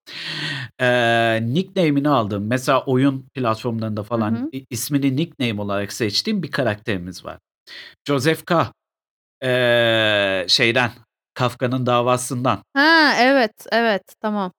[0.81, 4.49] Eee, nickname'ini aldığım, mesela oyun platformlarında Hı falan hı.
[4.53, 7.37] i ismini nickname olarak seçtiğim bir karakterimiz var.
[8.07, 8.71] Joseph K.
[9.43, 10.91] Eee, şeyden,
[11.33, 12.63] Kafka'nın Davası'ndan.
[12.75, 14.51] Ha, evet, evet, tamam.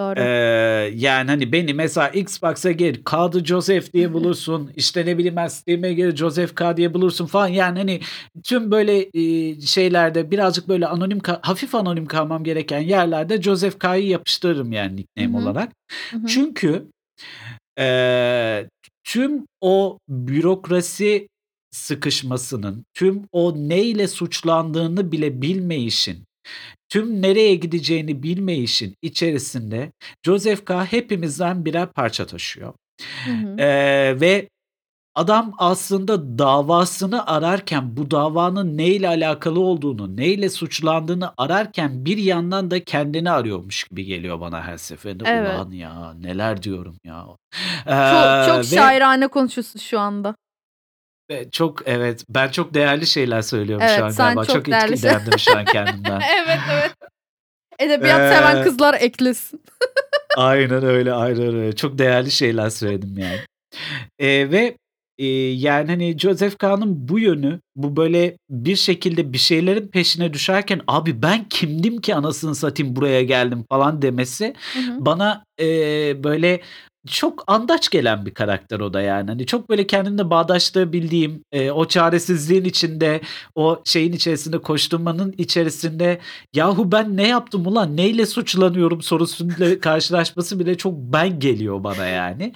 [0.00, 0.20] Doğru.
[0.20, 4.70] Eee, yani, hani, beni mesela Xbox'a gir, K'dı Joseph diye bulursun.
[4.76, 7.48] işte, ne bileyim ben Steam'e gir, Joseph K diye bulursun falan.
[7.48, 8.00] Yani, hani,
[8.44, 9.10] tüm böyle,
[9.66, 15.42] şeylerde birazcık böyle anonim hafif anonim kalmam gereken yerlerde Joseph K'yı yapıştırırım yani nickname hı.
[15.42, 15.72] olarak.
[16.10, 16.26] Hı hı.
[16.26, 16.86] Çünkü,
[17.78, 18.68] eee,
[19.04, 21.28] tüm o bürokrasi
[21.70, 26.24] sıkışmasının, tüm o neyle suçlandığını bile bilmeyişin,
[26.90, 29.92] tüm nereye gideceğini bilmeyişin içerisinde
[30.26, 30.84] Joseph K.
[30.84, 32.72] hepimizden birer parça taşıyor.
[33.24, 33.56] Hı hı.
[33.58, 34.48] Eee, ve
[35.14, 42.84] adam aslında davasını ararken, bu davanın neyle alakalı olduğunu, neyle suçlandığını ararken bir yandan da
[42.84, 45.24] kendini arıyormuş gibi geliyor bana her seferinde.
[45.26, 45.56] Evet.
[45.56, 47.26] Ulan ya, neler diyorum ya.
[47.26, 50.34] Çok Eee, çok ve şairane konuşuyorsun şu anda.
[51.52, 54.44] Çok evet, ben çok değerli şeyler söylüyorum şu Evet, an sen galiba.
[54.44, 56.20] çok Çok değerli şey etkilendim şu an kendimden.
[56.38, 56.92] Evet, evet.
[57.78, 59.60] Edebiyat seven Eee kızlar eklesin.
[60.36, 61.76] Aynen öyle, aynen öyle.
[61.76, 63.40] Çok değerli şeyler söyledim yani.
[64.18, 64.76] Eee, ve,
[65.18, 70.80] eee, yani, hani, Joseph K'nın bu yönü, bu böyle bir şekilde bir şeylerin peşine düşerken
[70.86, 75.06] "Abi ben kimdim ki anasını satayım buraya geldim." falan demesi Hı hı.
[75.06, 76.60] bana, eee, böyle
[77.08, 79.30] çok andaç gelen bir karakter o da yani.
[79.30, 83.20] Hani, çok böyle kendimle bağdaştırabildiğim, eee, o çaresizliğin içinde,
[83.54, 86.18] o şeyin içerisinde, koşturmanın içerisinde
[86.54, 92.52] "Yahu ben ne yaptım ulan, neyle suçlanıyorum?" sorusuyla karşılaşması bile çok ben geliyor bana yani.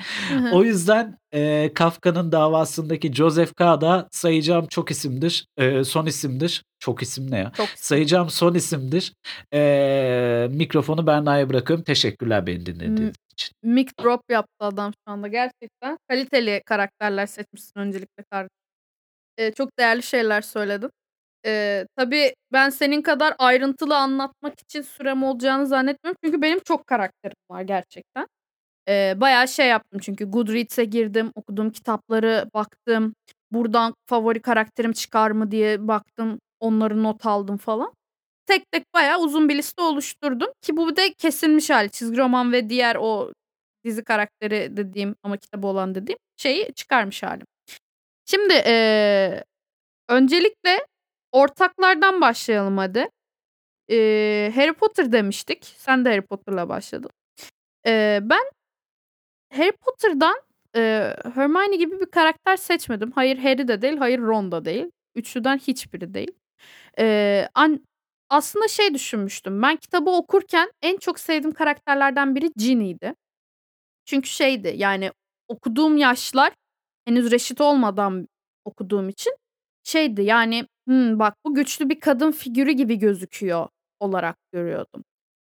[0.52, 3.80] O yüzden, eee, Kafka'nın Davası'ndaki Joseph K.
[3.80, 6.64] da sayacağım çok isimdir, eee, son isimdir.
[6.78, 7.52] Çok isim ne ya?
[7.56, 7.68] Çok.
[7.76, 9.14] Sayacağım son isimdir.
[9.52, 11.84] Eee, mikrofonu Berna'ya bırakıyorum.
[11.84, 13.52] Teşekkürler beni dinlediğiniz için.
[13.62, 15.28] mic drop yaptı adam şu anda.
[15.28, 18.50] Gerçekten kaliteli karakterler seçmişsin öncelikle kardeşim.
[19.38, 20.90] Eee, çok değerli şeyler söyledin.
[21.46, 26.18] Eee, tabii ben senin kadar ayrıntılı anlatmak için sürem olacağını zannetmiyorum.
[26.24, 28.26] Çünkü benim çok karakterim var gerçekten.
[28.88, 33.14] Eee, bayağı şey yaptım çünkü Goodreads'e girdim, okuduğum kitapları baktım.
[33.52, 36.40] Buradan favori karakterim çıkar mı diye baktım.
[36.60, 37.92] Onları not aldım falan.
[38.46, 41.90] Tek tek bayağı uzun bir liste oluşturdum ki bu de kesilmiş hâli.
[41.90, 43.32] Çizgi roman ve diğer o
[43.84, 47.46] dizi karakteri dediğim ama kitabı olan dediğim şeyi çıkarmış hâlim.
[48.26, 49.44] Şimdi, eee,
[50.10, 50.86] öncelikle
[51.32, 53.08] ortaklardan başlayalım hadi.
[53.88, 55.64] Eee, Harry Potter demiştik.
[55.78, 57.10] Sen de Harry Potter'la başladın.
[57.86, 58.44] Eee, ben
[59.56, 60.36] Harry Potter'dan,
[60.76, 63.10] eee, Hermione gibi bir karakter seçmedim.
[63.14, 64.90] Hayır Harry de değil, hayır Ron da değil.
[65.14, 66.32] Üçlüden hiçbiri değil.
[66.98, 67.80] Eee, an
[68.30, 69.62] aslında şey düşünmüştüm.
[69.62, 73.14] Ben kitabı okurken en çok sevdiğim karakterlerden biri Ginny'ydi.
[74.04, 75.12] Çünkü şeydi yani
[75.48, 76.52] okuduğum yaşlar
[77.06, 78.28] henüz reşit olmadan
[78.64, 79.36] okuduğum için
[79.84, 83.68] şeydi yani Hımm, bak bu güçlü bir kadın figürü gibi gözüküyor
[84.00, 85.04] olarak görüyordum.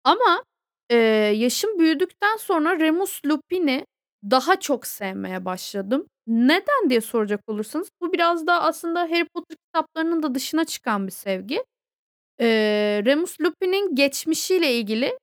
[0.04, 0.44] Ama,
[0.92, 0.98] eee,
[1.38, 3.86] yaşım büyüdükten sonra Remus Lupin'i
[4.32, 6.08] daha çok sevmeye başladım.
[6.28, 11.12] Neden diye soracak olursanız bu biraz da aslında Harry Potter kitaplarının da dışına çıkan bir
[11.12, 11.64] sevgi.
[12.42, 15.20] Eee, Remus Lupin'in geçmişiyle ilgili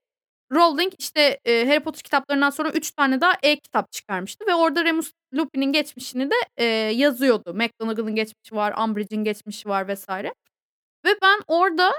[0.53, 5.13] Rowling, işte, eee, Harry Potter kitaplarından sonra 3 tane daha e-kitap çıkarmıştı ve orada Remus
[5.35, 7.55] Lupin'in geçmişini de, eee, yazıyordu.
[7.55, 10.09] McGonagall'ın geçmişi var, Umbridge'in geçmişi var vs.
[11.07, 11.93] Ve ben orada,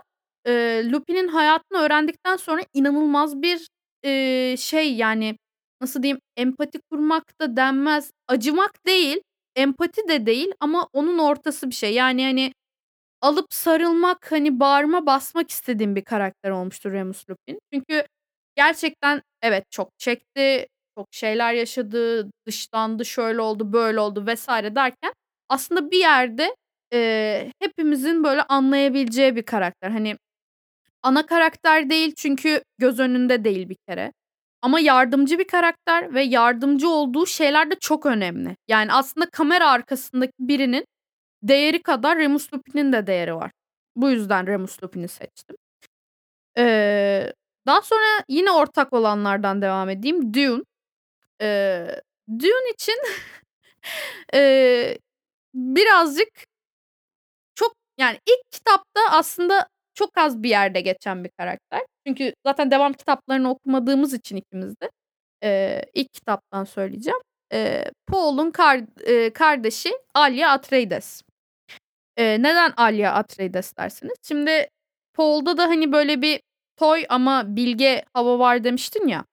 [0.47, 3.67] eee, Lupin'in hayatını öğrendikten sonra inanılmaz bir,
[4.03, 5.37] eee, şey, yani,
[5.81, 9.21] nasıl diyeyim, empati kurmak da denmez, acımak değil,
[9.55, 11.93] empati de değil ama onun ortası bir şey.
[11.93, 12.53] Yani, hani,
[13.21, 17.59] alıp sarılmak, hani, bağrıma basmak istediğim bir karakter olmuştur Remus Lupin.
[17.73, 18.05] Çünkü
[18.55, 24.47] gerçekten evet, çok çekti, çok şeyler yaşadı, dışlandı, şöyle oldu, böyle oldu vs.
[24.49, 25.13] derken
[25.49, 26.55] aslında bir yerde,
[26.93, 29.91] eee, hepimizin böyle anlayabileceği bir karakter.
[29.91, 30.17] Hani,
[31.03, 34.13] ana karakter değil çünkü göz önünde değil bir kere
[34.61, 38.55] ama yardımcı bir karakter ve yardımcı olduğu şeyler de çok önemli.
[38.67, 40.85] Yani, aslında kamera arkasındaki birinin
[41.43, 43.51] değeri kadar Remus Lupin'in de değeri var.
[43.95, 45.57] Bu yüzden Remus Lupin'i seçtim.
[46.57, 47.33] Eee,
[47.67, 50.33] daha sonra yine ortak olanlardan devam edeyim.
[50.33, 50.63] Dune.
[51.41, 52.01] Eee,
[52.39, 52.95] Dune için,
[54.33, 54.99] eee,
[55.55, 56.29] birazcık
[57.55, 61.81] çok yani ilk kitapta aslında çok az bir yerde geçen bir karakter.
[62.07, 64.89] Çünkü zaten devam kitaplarını okumadığımız için ikimiz de,
[65.43, 67.19] eee, ilk kitaptan söyleyeceğim.
[67.53, 71.21] Eee, Paul'un kar eee, kardeşi Alia Atreides.
[72.19, 74.13] Eee, neden Alia Atreides dersiniz?
[74.27, 74.69] Şimdi
[75.15, 76.41] Paul'da da, hani, böyle bir
[76.77, 79.25] toy ama bilge hava var demiştin ya.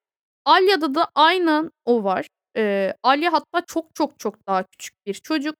[0.46, 2.29] Alia'da da aynen o var.
[2.57, 5.57] Eee, Alia hatta çok çok çok daha küçük bir çocuk.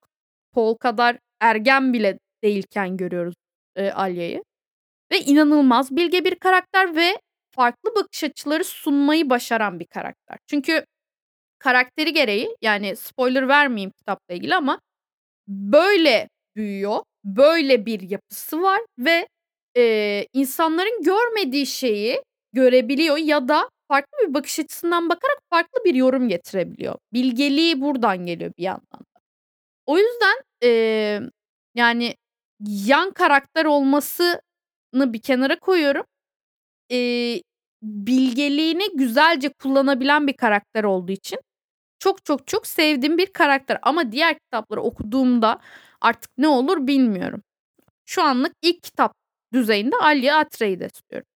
[0.55, 3.35] Paul kadar ergen bile değilken görüyoruz,
[3.79, 4.45] eee, Alia'yı
[5.13, 7.19] ve inanılmaz bilge bir karakter ve
[7.57, 10.39] farklı bakış açıları sunmayı başaran bir karakter.
[10.47, 10.85] Çünkü
[11.59, 14.81] karakteri gereği, yani spoiler vermeyeyim kitapla ilgili ama
[15.49, 19.29] böyle büyüyor, böyle bir yapısı var ve,
[19.77, 26.29] eee, insanların görmediği şeyi görebiliyor ya da farklı bir bakış açısından bakarak farklı bir yorum
[26.29, 26.97] getirebiliyor.
[27.13, 29.21] Bilgeliği buradan geliyor bir yandan da.
[29.87, 31.21] O yüzden, eee,
[31.77, 32.17] yani,
[32.69, 34.41] yan karakter olmasını
[34.95, 36.05] bir kenara koyuyorum.
[36.91, 37.43] Eee,
[37.83, 41.41] bilgeliğini güzelce kullanabilen bir karakter olduğu için
[42.01, 45.61] çok çok çok sevdiğim bir karakter ama diğer kitapları okuduğumda
[46.03, 47.43] artık ne olur bilmiyorum.
[48.07, 49.15] Şu anlık ilk kitap
[49.55, 51.27] düzeyinde Alia Atreides diyorum.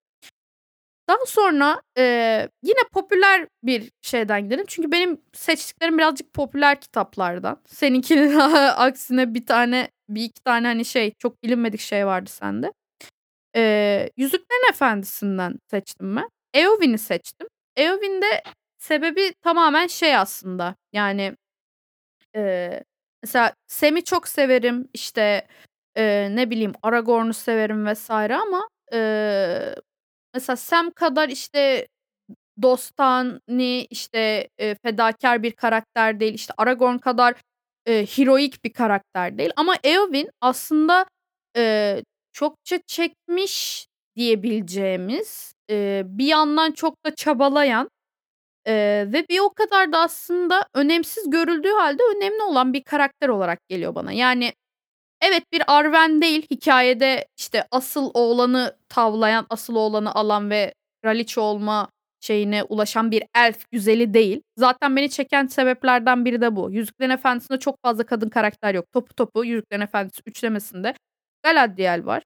[1.09, 4.65] Daha sonra, eee, yine popüler bir şeyden gidelim.
[4.67, 7.61] Çünkü benim seçtiklerim birazcık popüler kitaplardan.
[7.67, 8.35] Seninkinin
[8.75, 12.71] aksine bir tane, bir iki tane, hani, şey, çok bilinmedik şey vardı sende.
[13.55, 16.29] Eee, Yüzüklerin Efendisi'nden seçtim ben.
[16.53, 17.47] Eowyn'i seçtim.
[17.77, 18.43] Eowyn'de
[18.77, 21.35] sebebi tamamen şey aslında, yani,
[22.35, 22.83] eee,
[23.23, 25.47] mesela Sam'i çok severim, işte,
[25.97, 28.11] eee, ne bileyim, Aragorn'u severim vs.
[28.11, 29.75] ama, eee,
[30.35, 31.87] mesela Sam kadar, işte,
[32.63, 36.33] dostane, işte, eee, fedakâr bir karakter değil.
[36.35, 37.35] İşte, Aragorn kadar,
[37.87, 41.05] eee, heroik bir karakter değil ama Eowyn aslında,
[41.57, 42.03] eee,
[42.35, 47.89] çokça çekmiş diyebileceğimiz, eee, bir yandan çok da çabalayan,
[48.67, 53.59] eee, ve bir o kadar da aslında önemsiz görüldüğü hâlde önemli olan bir karakter olarak
[53.69, 54.11] geliyor bana.
[54.11, 54.53] Yani,
[55.21, 61.89] evet, bir Arwen değil, hikâyede, işte, asıl oğlanı tavlayan, asıl oğlanı alan ve kraliçe olma
[62.21, 64.41] şeyine ulaşan bir elf güzeli değil.
[64.57, 66.71] Zaten beni çeken sebeplerden biri de bu.
[66.71, 68.85] Yüzüklerin Efendisi'nde çok fazla kadın karakter yok.
[68.93, 70.93] Topu topu Yüzüklerin Efendisi üçlemesinde
[71.45, 72.23] Galadriel var.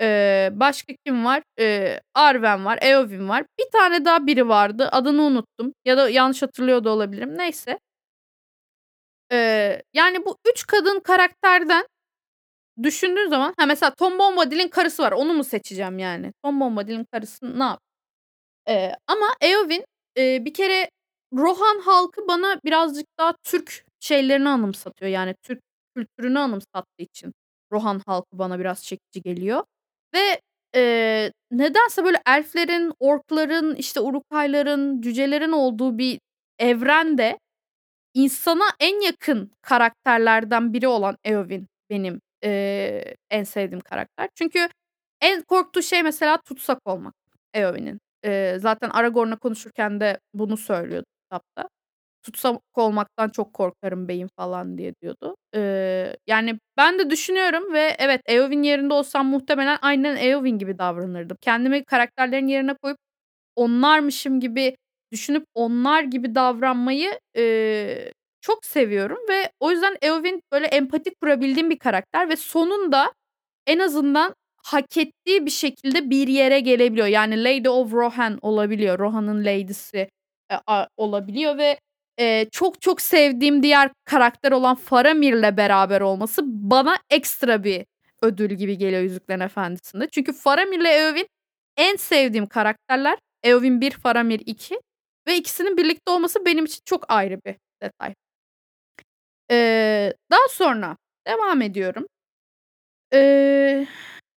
[0.00, 1.42] Eee, başka kim var?
[1.58, 3.44] Eee, Arwen var, Eowyn var.
[3.60, 4.88] Bir tane daha biri vardı.
[4.92, 7.38] Adını unuttum ya da yanlış hatırlıyor da olabilirim.
[7.38, 7.78] Neyse.
[9.32, 11.86] Eee, yani, bu 3 kadın karakterden
[12.82, 15.12] düşündüğün zaman Ha, mesela Tom Bombadil'in karısı var.
[15.12, 16.32] Onu mu seçeceğim yani?
[16.44, 17.80] Tom Bombadil'in karısı ne yap
[18.68, 19.84] Eee, ama Eowyn,
[20.16, 20.90] eee, bir kere
[21.34, 25.10] Rohan halkı bana birazcık daha Türk şeylerini anımsatıyor.
[25.12, 25.60] Yani, Türk
[25.96, 27.32] kültürünü anımsattığı için
[27.72, 29.64] Rohan halkı bana biraz çekici geliyor
[30.14, 30.40] ve,
[30.74, 36.20] eee, nedense böyle elflerin, orkların, işte, Uruk-hai'ların, cücelerin olduğu bir
[36.58, 37.38] evrende
[38.14, 44.28] insana en yakın karakterlerden biri olan Eowyn benim, eee, en sevdiğim karakter.
[44.34, 44.68] Çünkü
[45.22, 47.14] En korktuğu şey mesela tutsak olmak
[47.54, 48.00] Eowyn'in.
[48.24, 51.68] Eee, zaten Aragorn'la konuşurken de bunu söylüyordu kitapta.
[52.22, 55.36] "Tutsak olmaktan çok korkarım beyim." falan diye diyordu.
[55.54, 61.36] Eee, yani ben de düşünüyorum ve evet, Eowyn yerinde olsam muhtemelen aynen Eowyn gibi davranırdım.
[61.40, 62.98] Kendimi karakterlerin yerine koyup
[63.56, 64.76] onlarmışım gibi
[65.12, 71.78] düşünüp onlar gibi davranmayı, eee, çok seviyorum ve o yüzden Eowyn böyle empati kurabildiğim bir
[71.78, 73.12] karakter ve sonunda
[73.66, 77.06] en azından hak ettiği bir şekilde bir yere gelebiliyor.
[77.06, 78.98] Yani Lady of Rohan olabiliyor.
[78.98, 80.08] Rohan'ın lady'si,
[80.68, 81.78] a olabiliyor ve,
[82.22, 87.86] eee, çok çok sevdiğim diğer karakter olan Faramir'le beraber olması bana ekstra bir
[88.22, 90.08] ödül gibi geliyor Yüzüklerin Efendisi'nde.
[90.12, 91.26] Çünkü Faramir'le Eowyn
[91.76, 93.18] en sevdiğim karakterler.
[93.42, 94.80] Eowyn 1, Faramir 2
[95.26, 98.14] ve ikisinin birlikte olması benim için çok ayrı bir detay.
[99.50, 102.06] Eee, daha sonra devam ediyorum.
[103.12, 103.86] Eee,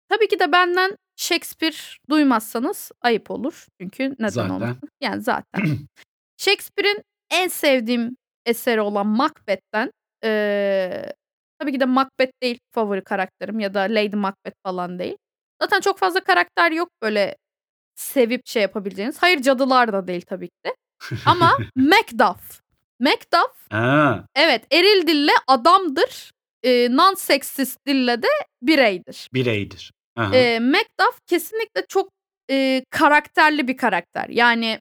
[0.10, 1.76] tabii ki de benden Shakespeare
[2.10, 3.66] duymazsanız ayıp olur.
[3.82, 4.50] Çünkü neden Zaten.
[4.50, 4.90] olmasın?
[5.02, 5.62] Yani zaten.
[6.38, 7.04] Shakespeare'in
[7.36, 9.92] en sevdiğim eseri olan Macbeth'ten,
[10.24, 11.14] eee,
[11.60, 15.18] tabii ki de Macbeth değil favori karakterim ya da Lady Macbeth falan değil.
[15.62, 17.36] Zaten çok fazla karakter yok böyle
[17.96, 19.18] sevip şey yapabileceğiniz.
[19.24, 20.76] Hayır, cadılar da değil tabii ki de.
[21.26, 22.62] Ama Macduff.
[23.00, 24.26] Macduff Ha.
[24.36, 26.32] evet, eril dille adamdır.
[26.64, 28.28] Eee, non-seksist dille de
[28.62, 29.30] bireydir.
[29.34, 29.92] Bireydir.
[30.18, 30.34] Hı.
[30.34, 32.10] Eee, Macduff kesinlikle çok,
[32.50, 34.30] eee, karakterli bir karakter.
[34.30, 34.80] Yani,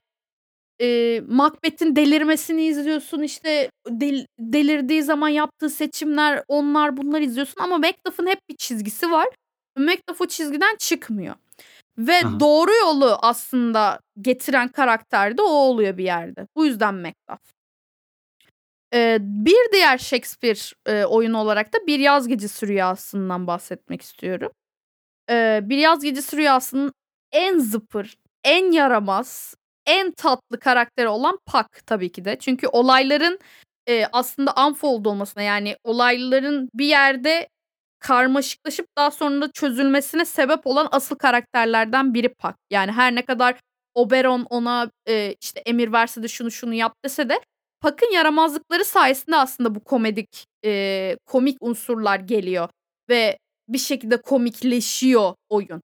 [0.79, 8.27] eee, Macbeth'in delirmesini izliyorsun, işte, del delirdiği zaman yaptığı seçimler, onlar bunlar izliyorsun ama Macduff'ın
[8.27, 9.27] hep bir çizgisi var.
[9.79, 11.35] Macduff o çizgiden çıkmıyor
[11.97, 12.39] ve hı.
[12.39, 16.47] doğru yolu aslında getiren karakter de o oluyor bir yerde.
[16.57, 17.41] Bu yüzden Macduff.
[18.93, 24.51] Eee, bir diğer Shakespeare, eee, oyunu olarak da Bir Yaz Gecesi Rüyası'ndan bahsetmek istiyorum.
[25.29, 26.93] Eee, Bir Yaz Gecesi Rüyası'nın
[27.33, 29.55] en zıpır, en yaramaz,
[29.87, 32.37] en tatlı karakteri olan Puck tabii ki de.
[32.39, 33.39] Çünkü olayların,
[33.87, 37.47] eee, aslında unfold olmasına yani olayların bir yerde
[37.99, 42.55] karmaşıklaşıp daha sonra da çözülmesine sebep olan asıl karakterlerden biri Puck.
[42.71, 43.59] Yani her ne kadar
[43.95, 47.39] Oberon ona, eee, işte, emir verse de şunu şunu yap dese de
[47.81, 52.69] Puck'ın yaramazlıkları sayesinde aslında bu komedik, eee, komik unsurlar geliyor
[53.09, 53.37] ve
[53.69, 55.81] bir şekilde komikleşiyor oyun.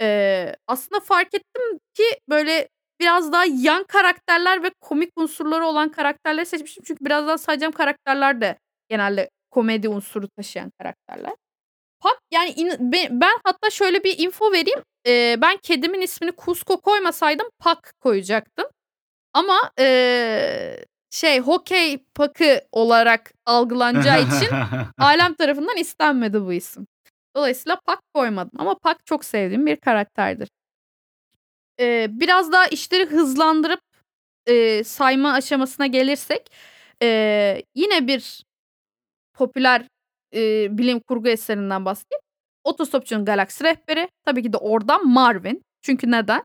[0.00, 1.62] Eee, aslında fark ettim
[1.94, 2.68] ki böyle
[3.02, 6.84] biraz daha yan karakterler ve komik unsurları olan karakterleri seçmişim.
[6.86, 11.32] Çünkü birazdan sayacağım karakterler de genelde komedi unsuru taşıyan karakterler.
[12.02, 14.80] Puck yani in be ben hatta şöyle bir info vereyim.
[15.06, 18.66] Eee, ben kedimin ismini Kuzco koymasaydım Puck koyacaktım.
[19.34, 24.48] Ama, eee, şey, hokey puck'ı olarak algılanacağı için
[24.98, 26.86] ailem tarafından istenmedi bu isim.
[27.36, 30.48] Dolayısıyla Puck koymadım ama Puck çok sevdiğim bir karakterdir.
[31.78, 33.80] Eee, biraz daha işleri hızlandırıp,
[34.48, 36.46] eee, sayma aşamasına gelirsek,
[37.02, 38.44] eee, yine bir
[39.34, 39.86] popüler,
[40.32, 42.20] eee, bilim kurgu eserinden bahsedeyim.
[42.64, 44.08] Otostopçunun Galaksi Rehberi.
[44.26, 45.62] Tabii ki de oradan Marvin.
[45.82, 46.42] Çünkü neden?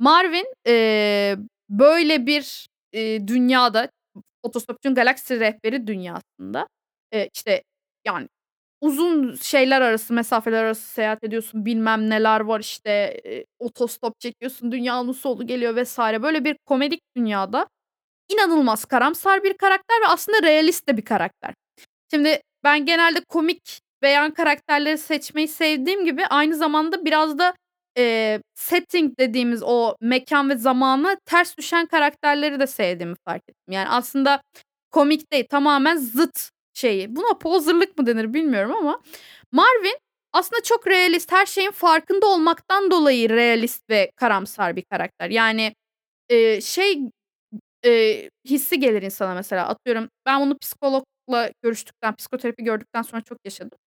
[0.00, 1.36] Marvin, eee,
[1.70, 3.90] böyle bir, eee, dünyada
[4.44, 6.68] Otostopçunun Galaksi Rehberi dünyasında,
[7.14, 7.64] eee, işte,
[8.06, 8.28] yani
[8.80, 15.12] uzun şeyler arası, mesafeler arası seyahat ediyorsun, bilmem neler var, işte, eee, otostop çekiyorsun, dünyanın
[15.12, 15.98] sonu geliyor vs.
[15.98, 17.66] Böyle bir komedik dünyada
[18.32, 21.54] inanılmaz karamsar bir karakter ve aslında realist de bir karakter.
[22.14, 27.54] Şimdi ben genelde komik ve yan karakterleri seçmeyi sevdiğim gibi aynı zamanda biraz da,
[27.98, 33.72] eee, setting dediğimiz o mekân ve zamana ters düşen karakterleri de sevdiğimi fark ettim.
[33.74, 34.42] Yani aslında
[34.92, 37.16] komik değil, tamamen zıt şeyi.
[37.16, 39.00] Buna poser'lık mı denir bilmiyorum ama
[39.52, 39.98] Marvin
[40.32, 45.30] aslında çok realist, her şeyin farkında olmaktan dolayı realist ve karamsar bir karakter.
[45.30, 45.74] Yani,
[46.30, 47.00] eee, şey,
[47.84, 53.78] eee, hissi gelir insana mesela atıyorum ben bunu psikologla görüştükten, psikoterapi gördükten sonra çok yaşadım.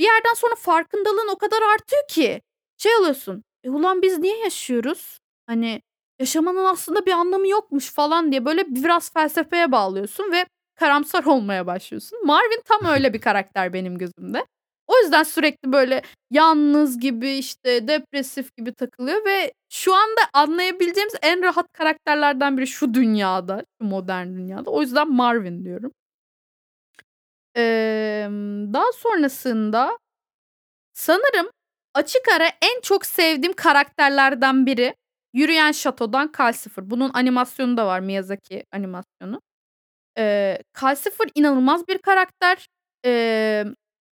[0.00, 2.42] Bir yerden sonra farkındalığın o kadar artıyor ki
[2.78, 5.18] şey oluyorsun, "E, ulan biz niye yaşıyoruz?
[5.46, 5.82] Hani,
[6.20, 12.26] yaşamanın aslında bir anlamı yokmuş." falan diye böyle biraz felsefeye bağlıyorsun ve karamsar olmaya başlıyorsun.
[12.26, 14.46] Marvin tam öyle bir karakter benim gözümde.
[14.86, 21.42] O yüzden sürekli böyle yalnız gibi, işte, depresif gibi takılıyor ve şu anda anlayabileceğimiz en
[21.42, 24.70] rahat karakterlerden biri şu dünyada, şu modern dünyada.
[24.70, 25.92] O yüzden Marvin diyorum.
[27.54, 29.98] Emm, daha sonrasında
[30.94, 31.50] sanırım
[31.94, 34.94] açık ara en çok sevdiğim karakterlerden biri
[35.34, 36.90] Yürüyen Şato'dan Calcifer.
[36.90, 39.40] Bunun animasyonu da var, Miyazaki animasyonu.
[40.18, 42.68] Eee, Calcifer inanılmaz bir karakter.
[43.04, 43.74] Emm,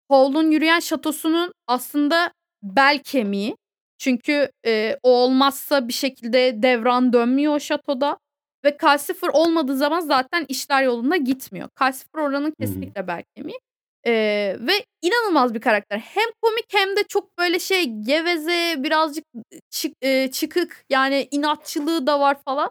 [0.09, 2.33] Paul'un Yürüyen Şatosu'nun aslında
[2.63, 3.57] bel kemiği
[3.99, 8.19] Çünkü, eee, o olmazsa bir şekilde devran dönmüyor o şatoda
[8.65, 11.69] ve Calcifer olmadığı zaman zaten işler yolunda gitmiyor.
[11.81, 12.57] Calcifer oranın Hı hı.
[12.61, 13.59] kesinlikle bel kemiği,
[14.07, 14.73] eee, ve
[15.03, 15.99] inanılmaz bir karakter.
[15.99, 19.25] Hem komik hem de çok böyle şey geveze, birazcık
[19.71, 22.71] çık eee, çıkık, yani inatçılığı da var falan.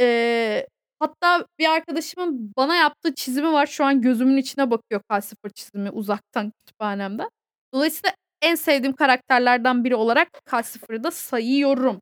[0.00, 0.68] Eee,
[1.02, 3.66] hatta bir arkadaşımın bana yaptığı çizimi var.
[3.66, 7.28] Şu an gözümün içine bakıyor Calcifer çizimi uzaktan kütüphanemden.
[7.74, 12.00] Dolayısıyla en sevdiğim karakterlerden biri olarak Calcifer'ı da sayıyorum.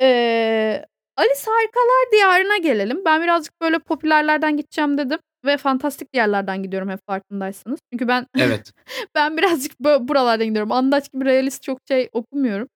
[0.00, 0.86] Eee,
[1.16, 3.04] Alice Harikalar Diyarı'na gelelim.
[3.04, 7.80] Ben birazcık böyle popülerlerden gideceğim dedim ve fantastik yerlerden gidiyorum hep farkındaysanız.
[7.92, 8.72] Çünkü ben Evet.
[9.14, 10.72] ben birazcık buralardan gidiyorum.
[10.72, 12.68] Andaç gibi realist çok şey okumuyorum.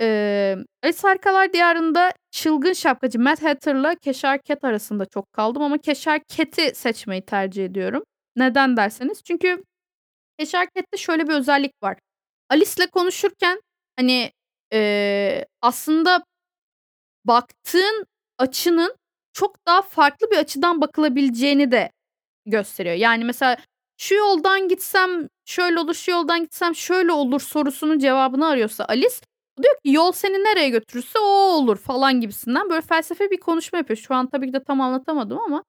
[0.00, 6.22] Eee, Alice Harikalar Diyarı'nda çılgın şapkacı Mad Hatter'la Cheshire Cat arasında çok kaldım ama Cheshire
[6.28, 8.02] Cat'i seçmeyi tercih ediyorum.
[8.36, 9.64] Neden derseniz çünkü
[10.40, 11.98] Cheshire Cat'te şöyle bir özellik var.
[12.50, 13.60] Alice'le konuşurken,
[14.00, 14.32] hani,
[14.72, 16.24] eee, aslında
[17.24, 18.06] baktığın
[18.38, 18.96] açının
[19.32, 21.90] çok daha farklı bir açıdan bakılabileceğini de
[22.46, 22.96] gösteriyor.
[22.96, 23.56] Yani, mesela
[23.98, 29.16] şu yoldan gitsem şöyle olur, şu yoldan gitsem şöyle olur sorusunun cevabını arıyorsa Alice,
[29.62, 33.96] diyor ki yol seni nereye götürürse o olur falan gibisinden böyle felsefi bir konuşma yapıyor.
[33.98, 35.64] Şu an tabii ki de tam anlatamadım ama,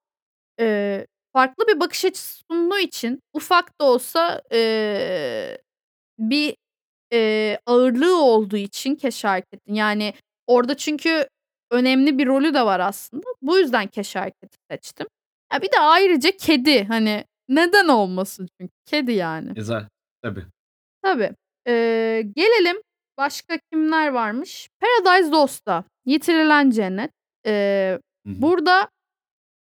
[0.60, 5.60] eee, farklı bir bakış açısı sunduğu için ufak da olsa, eee,
[6.20, 6.56] bir,
[7.12, 10.14] eee, ağırlığı olduğu için Cheshire Cat'in yani
[10.48, 11.28] orada çünkü
[11.72, 13.26] önemli bir rolü de var aslında.
[13.42, 15.08] Bu yüzden Cheshire Cat'i seçtim.
[15.54, 19.54] Ya, bir de ayrıca kedi, hani, neden olmasın çünkü kedi yani.
[19.56, 19.88] Güzel.
[20.24, 20.46] Tabii.
[21.04, 21.32] Tabii.
[21.68, 22.78] Eee, gelelim
[23.18, 24.70] başka kimler varmış?
[24.80, 27.12] Paradise Lost'ta Yitirilen Cennet.
[28.28, 28.42] Hı.
[28.42, 28.90] burada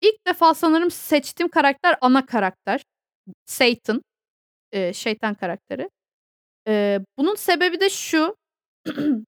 [0.02, 2.82] ilk defa sanırım seçtiğim karakter ana karakter.
[3.46, 4.02] Satan.
[4.74, 5.90] Eee, şeytan karakteri.
[6.68, 8.36] Eee, bunun sebebi de şu.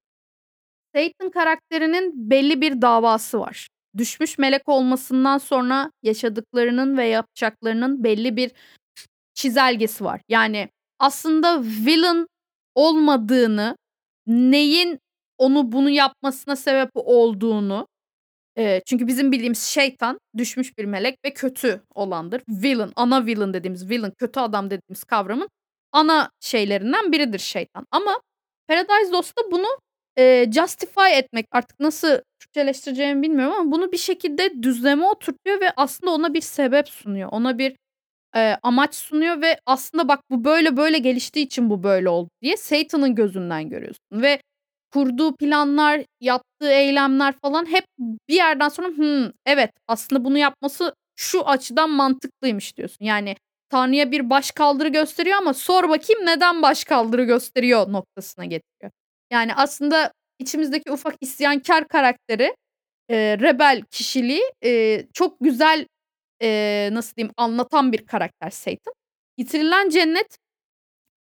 [0.96, 3.68] Satan karakterinin belli bir davası var.
[3.98, 8.50] Düşmüş melek olmasından sonra yaşadıklarının ve yapacaklarının belli bir
[9.34, 10.20] çizelgesi var.
[10.28, 10.68] Yani
[10.98, 12.26] aslında villain
[12.74, 13.76] olmadığını,
[14.26, 14.98] neyin
[15.38, 17.86] onu bunu yapmasına sebep olduğunu,
[18.58, 22.42] eee, çünkü bizim bildiğimiz şeytan düşmüş bir melek ve kötü olandır.
[22.48, 25.48] Villain, ana villain dediğimiz, villain kötü adam dediğimiz kavramın
[25.92, 27.86] ana şeylerinden biridir şeytan.
[27.90, 28.20] Ama
[28.68, 29.66] Paradise Lost'ta bunu,
[30.18, 36.12] eee, justify etmek artık nasıl Türkçeleştireceğimi bilmiyorum ama bunu bir şekilde düzleme oturtuyor ve aslında
[36.12, 37.28] ona bir sebep sunuyor.
[37.32, 37.76] Ona bir,
[38.36, 42.56] eee, amaç sunuyor ve aslında bak bu böyle böyle geliştiği için bu böyle oldu diye
[42.56, 44.40] Satan'ın gözünden görüyorsun ve
[44.92, 47.84] kurduğu planlar, yaptığı eylemler falan hep
[48.28, 53.04] bir yerden sonra hımm, evet aslında bunu yapması şu açıdan mantıklıymış diyorsun.
[53.04, 53.36] Yani
[53.70, 58.92] Tanrı'ya bir başkaldırı gösteriyor ama sor bakayım neden başkaldırı gösteriyor noktasına getiriyor.
[59.32, 62.54] Yani aslında içimizdeki ufak isyankâr karakteri,
[63.10, 65.86] eee, rebel kişiliği, eee, çok güzel,
[66.40, 68.94] eee, nasıl diyeyim, anlatan bir karakter Satan.
[69.38, 70.38] Yitirilen Cennet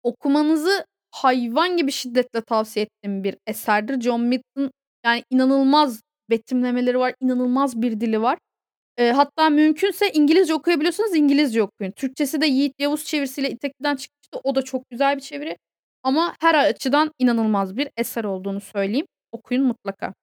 [0.02, 4.00] okumanızı hayvan gibi şiddetle tavsiye ettiğim bir eserdir.
[4.00, 4.70] John Milton
[5.06, 6.00] yani inanılmaz
[6.30, 8.38] betimlemeleri var, inanılmaz bir dili var.
[8.98, 11.90] Eee, hatta mümkünse İngilizce okuyabiliyorsanız İngilizce okuyun.
[11.92, 14.40] Türkçesi de Yiğit Yavuz çevirisiyle İtekli'den çıkmıştı.
[14.44, 15.56] O da çok güzel bir çeviri
[16.02, 19.06] ama her açıdan inanılmaz bir eser olduğunu söyleyeyim.
[19.32, 20.14] Okuyun mutlaka.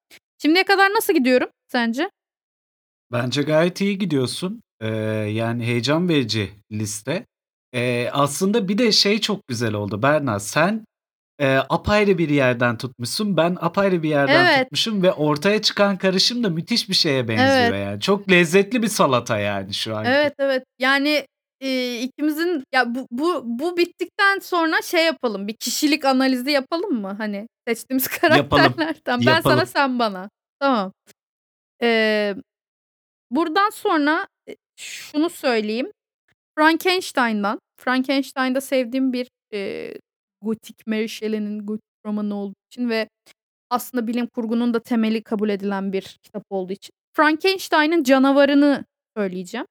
[0.41, 2.09] Şimdiye kadar nasıl gidiyorum sence?
[3.11, 4.61] Bence gayet iyi gidiyorsun.
[4.81, 4.87] Eee,
[5.33, 7.25] yani heyecan verici liste.
[7.73, 10.39] Eee, aslında bir de şey çok güzel oldu Berna.
[10.39, 10.85] Sen,
[11.41, 13.37] eee, apayrı bir yerden tutmuşsun.
[13.37, 14.63] Ben apayrı bir yerden Evet.
[14.63, 17.85] tutmuşum ve ortaya çıkan karışım da müthiş bir şeye benziyor Evet.
[17.85, 18.01] yani.
[18.01, 20.09] Çok lezzetli bir salata yani şu anki.
[20.09, 20.63] Evet, evet.
[20.79, 21.25] Yani,
[21.61, 27.15] eee, ikimizin ya bu bu bu bittikten sonra şey yapalım, bir kişilik analizi yapalım mı?
[27.17, 28.95] Hani seçtiğimiz karakterlerden.
[29.07, 29.65] Ben sana, Yapalım.
[29.65, 30.29] sen bana.
[30.59, 30.91] Tamam.
[31.81, 32.35] Eee,
[33.31, 34.27] buradan sonra,
[34.77, 35.91] şunu söyleyeyim.
[36.57, 37.59] Frankenstein'dan.
[37.81, 39.99] Frankenstein'da sevdiğim bir, eee,
[40.41, 43.09] gotik Mary Shelley'nin gotik romanı olduğu için ve
[43.71, 48.85] aslında bilim kurgunun da temeli kabul edilen bir kitap olduğu için Frankenstein'ın canavarını
[49.17, 49.67] söyleyeceğim.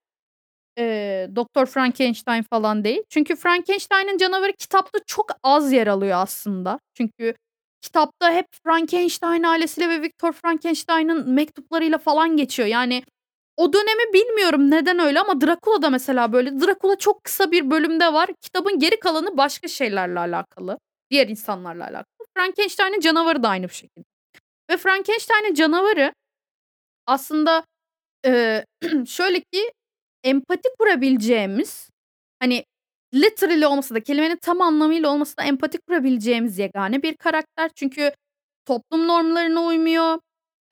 [0.78, 3.02] Eee, Doktor Frankenstein falan değil.
[3.10, 6.80] Çünkü Frankenstein'ın canavarı kitapta çok az yer alıyor aslında.
[6.94, 7.34] Çünkü
[7.82, 12.68] kitapta hep Frankenstein ailesiyle ve Viktor Frankenstein'ın mektuplarıyla falan geçiyor.
[12.68, 13.02] Yani
[13.56, 16.60] o dönemi bilmiyorum neden öyle ama Dracula'da mesela böyle.
[16.60, 18.30] Dracula çok kısa bir bölümde var.
[18.42, 20.78] Kitabın geri kalanı başka şeylerle alakalı.
[21.10, 22.04] Diğer insanlarla alakalı.
[22.36, 24.04] Frankenstein'ın canavarı da aynı bu şekilde.
[24.70, 26.14] Ve Frankenstein'ın canavarı
[27.06, 27.64] aslında,
[28.26, 28.64] eee,
[29.08, 29.72] şöyle ki
[30.24, 31.90] empati kurabileceğimiz,
[32.40, 32.64] hani
[33.14, 37.70] literally olmasa da kelimenin tam anlamıyla olmasa da empati kurabileceğimiz yegane bir karakter.
[37.76, 38.12] Çünkü
[38.66, 40.18] toplum normlarına uymuyor.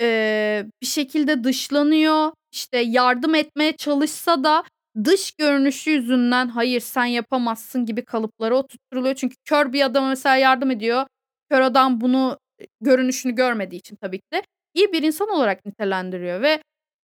[0.00, 2.32] Eee, bir şekilde dışlanıyor.
[2.54, 4.64] İşte yardım etmeye çalışsa da
[5.04, 9.14] dış görünüşü yüzünden hayır sen yapamazsın gibi kalıplara oturtturuluyor.
[9.14, 11.06] Çünkü kör bir adama mesela yardım ediyor.
[11.50, 12.38] Kör adam bunu
[12.80, 14.42] görünüşünü görmediği için tabii ki de
[14.74, 16.62] iyi bir insan olarak nitelendiriyor ve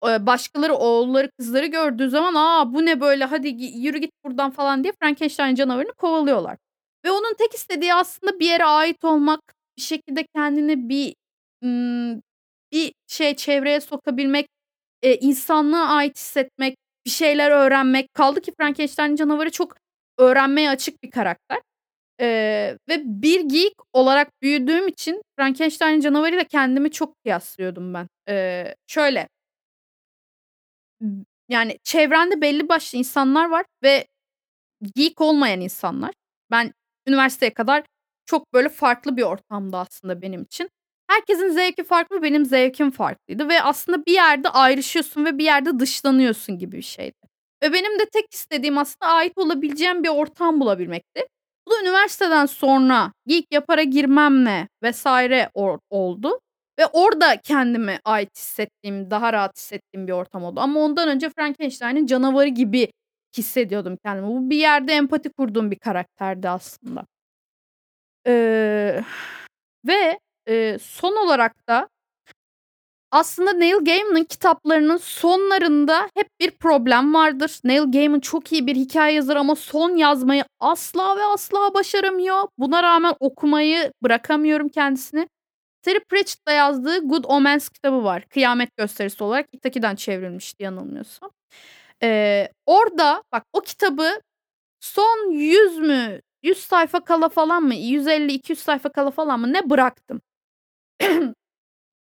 [0.07, 4.85] eee, başkaları oğulları kızları gördüğü zaman aa bu ne böyle hadi yürü git buradan falan
[4.85, 6.57] diye Frankenstein canavarını kovalıyorlar.
[7.07, 9.41] Ve onun tek istediği aslında bir yere ait olmak,
[9.79, 11.15] bir şekilde kendini bir
[12.73, 14.47] bir şey çevreye sokabilmek,
[15.07, 16.77] eee, insanlığa ait hissetmek,
[17.07, 18.15] bir şeyler öğrenmek.
[18.15, 19.77] Kaldı ki Frankenstein canavarı çok
[20.19, 21.61] öğrenmeye açık bir karakter.
[22.21, 28.09] Eee, ve bir geek olarak büyüdüğüm için Frankenstein canavarıyla kendimi çok kıyaslıyordum ben.
[28.29, 29.29] Eee, şöyle
[31.49, 34.07] yani çevrende belli başlı insanlar var ve
[34.97, 36.15] geek olmayan insanlar.
[36.51, 36.73] Ben
[37.09, 37.85] üniversiteye kadar
[38.27, 40.71] çok böyle farklı bir ortamdı aslında benim için.
[41.09, 46.59] Herkesin zevki farklı, benim zevkim farklıydı ve aslında bir yerde ayrışıyorsun ve bir yerde dışlanıyorsun
[46.59, 47.15] gibi bir şeydi.
[47.63, 51.27] Ve benim de tek istediğim aslında ait olabileceğim bir ortam bulabilmekti.
[51.69, 56.39] Bu da üniversiteden sonra geek yapara girmemle vesaire or oldu
[56.79, 60.61] ve orada kendimi ait hissettiğim, daha rahat hissettiğim bir ortam oldu.
[60.61, 62.89] Ama ondan önce Frankenstein'in canavarı gibi
[63.37, 64.29] hissediyordum kendimi.
[64.29, 67.07] Bu bir yerde empati kurduğum bir karakterdi aslında.
[68.27, 69.05] Eee,
[69.85, 70.19] ve,
[70.49, 71.89] eee, son olarak da
[73.11, 77.61] aslında Neil Gaiman'ın kitaplarının sonlarında hep bir problem vardır.
[77.65, 82.43] Neil Gaiman çok iyi bir hikâye yazarı ama son yazmayı asla ve asla başaramıyor.
[82.59, 85.29] Buna rağmen okumayı bırakamıyorum kendisini.
[85.83, 88.25] Terry Pratchett'la yazdığı Good Omens kitabı var.
[88.31, 91.31] Kıyamet Gösterisi olarak Itaki'den çevrilmişti yanılmıyorsam.
[92.03, 94.21] Eee, orada bak o kitabı
[94.81, 100.23] son 100 mü 100 sayfa kala falan mı 150-200 sayfa kala falan mı ne bıraktım.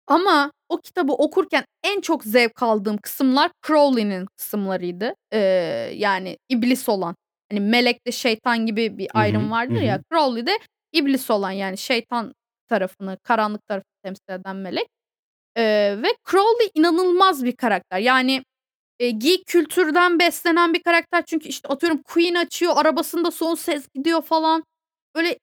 [0.08, 5.16] Ama o kitabı okurken en çok zevk aldığım kısımlar Crowley'nin kısımlarıydı.
[5.34, 5.39] Eee,
[5.96, 7.16] yani iblis olan.
[7.52, 10.02] Hani melekle şeytan gibi bir ayrım vardır ya.
[10.14, 10.60] Crowley de
[10.93, 12.34] iblis olan yani şeytan
[12.70, 14.88] tarafını, karanlık tarafını temsil eden melek.
[15.58, 18.00] Eee, ve Crowley inanılmaz bir karakter.
[18.00, 18.43] Yani,
[19.00, 21.24] eee, geek kültürden beslenen bir karakter.
[21.28, 24.64] Çünkü işte atıyorum Queen açıyor, arabasında son ses gidiyor falan.
[25.16, 25.39] Böyle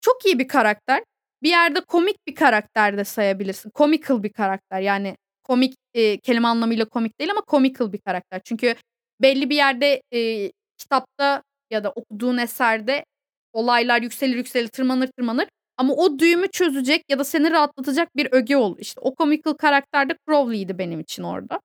[0.00, 1.04] çok iyi bir karakter.
[1.42, 3.70] Bir yerde komik bir karakter de sayabilirsin.
[3.74, 4.80] Comical bir karakter.
[4.80, 8.40] Yani komik, eee, kelime anlamıyla komik değil ama comical bir karakter.
[8.44, 8.74] Çünkü
[9.22, 13.04] belli bir yerde, eee, kitapta ya da okuduğun eserde
[13.52, 18.56] olaylar yükselir yükselir, tırmanır tırmanır ama o düğümü çözecek ya da seni rahatlatacak bir öge
[18.56, 18.76] olur.
[18.78, 21.60] İşte o comical karakter de Crowley'di benim için orada.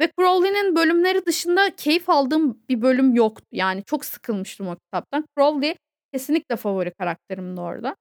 [0.00, 3.44] Ve Crowley'nin bölümleri dışında keyif aldığım bir bölüm yoktu.
[3.52, 5.26] Yani çok sıkılmıştım o kitaptan.
[5.38, 5.76] Crowley
[6.12, 7.96] kesinlikle favori karakterimdi orada.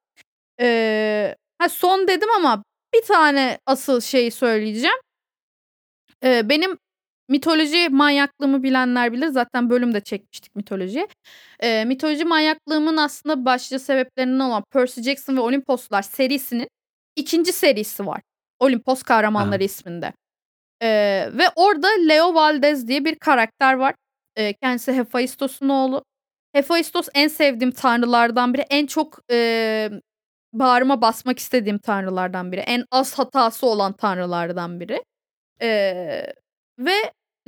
[0.60, 2.64] Eee, ha son dedim ama
[2.95, 4.97] bir tane asıl şeyi söyleyeceğim.
[6.24, 6.78] Eee, benim
[7.30, 9.28] mitoloji manyaklığımı bilenler bilir.
[9.28, 11.08] Zaten bölüm de çekmiştik mitolojiye.
[11.64, 16.68] Eee, mitoloji manyaklığımın aslında başlıca sebeplerinden olan Percy Jackson ve Olimposlar serisinin
[17.16, 17.53] 2.
[17.53, 18.22] serisi var.
[18.60, 19.66] Olimpos Kahramanları A!
[19.66, 20.14] isminde.
[20.84, 23.95] Eee, ve orada Leo Valdez diye bir karakter var.
[24.38, 26.03] Eee, kendisi Hephaistos'un oğlu.
[26.53, 28.64] Hephaistos en sevdiğim tanrılardan biri.
[28.70, 29.91] En çok, eee,
[30.60, 32.60] bağrıma basmak istediğim tanrılardan biri.
[32.62, 35.03] En az hatası olan tanrılardan biri.
[35.62, 36.34] Eee,
[36.80, 36.95] ve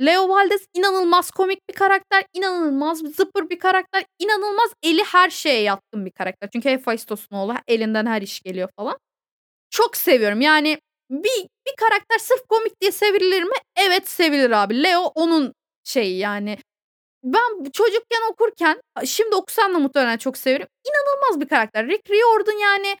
[0.06, 6.06] Leo Valdez inanılmaz komik bir karakter, inanılmaz zıpır bir karakter, inanılmaz eli her şeye yatkın
[6.06, 6.48] bir karakter.
[6.52, 8.98] Çünkü Hephaistos'un oğlu, elinden her iş geliyor falan.
[9.70, 10.40] Çok seviyorum.
[10.40, 10.78] Yani
[11.10, 13.56] bir bir karakter sırf komik diye sevilir mi?
[13.76, 14.82] Evet, sevilir abi.
[14.82, 15.54] Leo onun
[15.84, 16.58] şeyi yani.
[17.22, 20.66] Ben çocukken okurken, şimdi okusam da muhtemelen çok severim.
[20.88, 21.86] İnanılmaz bir karakter.
[21.88, 22.96] Rick Riordan yani,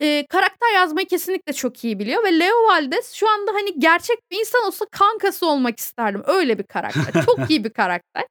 [0.00, 4.38] eee, karakter yazmayı kesinlikle çok iyi biliyor ve Leo Valdez şu anda hani gerçek bir
[4.40, 6.22] insan olsa kankası olmak isterdim.
[6.26, 7.24] Öyle bir karakter.
[7.26, 8.24] Çok iyi bir karakter.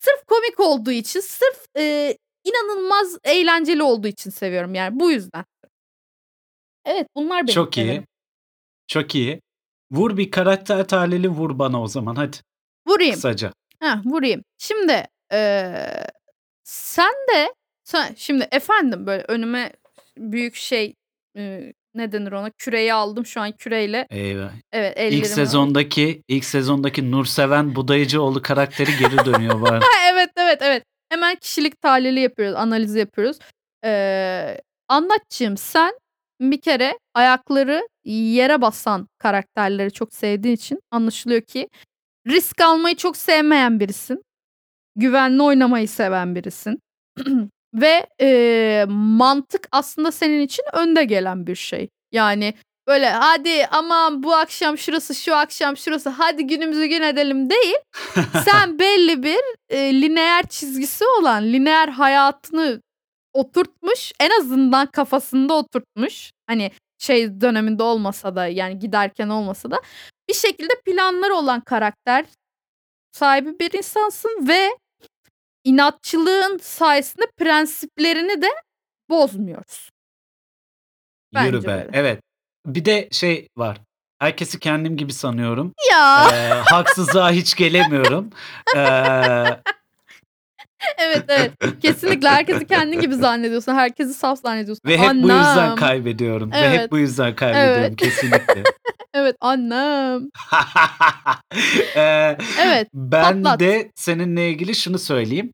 [0.00, 5.44] Sırf komik olduğu için, sırf, eee, inanılmaz eğlenceli olduğu için seviyorum yani bu yüzden.
[6.84, 8.02] Evet, bunlar benim Çok iyi.
[8.88, 9.40] Çok iyi.
[9.92, 12.36] Vur bir karakter tahlili vur bana o zaman hadi.
[12.88, 13.14] Vurayım.
[13.14, 13.52] Kısaca.
[13.82, 14.44] Heh, vurayım.
[14.58, 16.06] Şimdi, eee,
[16.64, 17.54] sen de
[17.84, 19.72] sen şimdi efendim böyle önüme
[20.16, 20.94] büyük şey,
[21.36, 22.50] eee, ne denir ona?
[22.50, 24.06] Küreyi aldım şu an küreyle.
[24.10, 24.50] Eyvah.
[24.72, 29.84] Evet, İlk sezondaki ilk sezondaki Nurseven Budayıcıoğlu karakteri geri dönüyor bu arada.
[30.12, 30.84] Evet, evet, evet.
[31.10, 33.38] Hemen kişilik tahlili yapıyoruz, analizi yapıyoruz.
[33.84, 35.92] Eee, Anlatçığım sen
[36.40, 41.68] bir kere ayakları yere basan karakterleri çok sevdiğin için anlaşılıyor ki
[42.28, 44.22] risk almayı çok sevmeyen birisin.
[44.96, 46.80] Güvenli oynamayı seven birisin.
[47.74, 51.88] Ve, eee, mantık aslında senin için önde gelen bir şey.
[52.12, 52.54] Yani,
[52.88, 57.74] böyle, "Hadi aman bu akşam şurası, şu akşam şurası, hadi günümüzü gün edelim." değil.
[58.46, 59.40] Sen belli bir,
[59.72, 62.82] eee, lineer çizgisi olan, lineer hayatını
[63.34, 66.32] oturtmuş, en azından kafasında oturtmuş.
[66.48, 69.80] Hani, şey döneminde olmasa da, yani giderken olmasa da
[70.28, 72.24] bir şekilde planları olan karakter
[73.12, 74.70] sahibi bir insansın ve
[75.64, 78.48] inatçılığın sayesinde prensiplerini de
[79.10, 79.92] bozmuyorsun.
[81.34, 81.72] Yürü Bence be.
[81.72, 81.90] böyle.
[81.92, 82.20] Evet.
[82.66, 83.80] Bir de şey var.
[84.18, 85.72] Herkesi kendim gibi sanıyorum.
[85.90, 86.28] Ya!
[86.32, 88.30] Eee, haksızlığa hiç gelemiyorum.
[88.74, 89.60] Eee
[90.98, 91.52] Evet, evet.
[91.82, 93.74] Kesinlikle herkesi kendin gibi zannediyorsun.
[93.74, 94.82] Herkesi saf zannediyorsun.
[94.86, 96.52] Ve hep bu yüzden kaybediyorum.
[96.52, 96.90] Ve hep Evet.
[96.92, 97.96] bu yüzden kaybediyorum Evet.
[97.96, 98.62] kesinlikle.
[99.14, 100.30] Evet, annem.
[101.96, 103.60] Eee, Evet, ben patlat.
[103.60, 105.52] de seninle ilgili şunu söyleyeyim.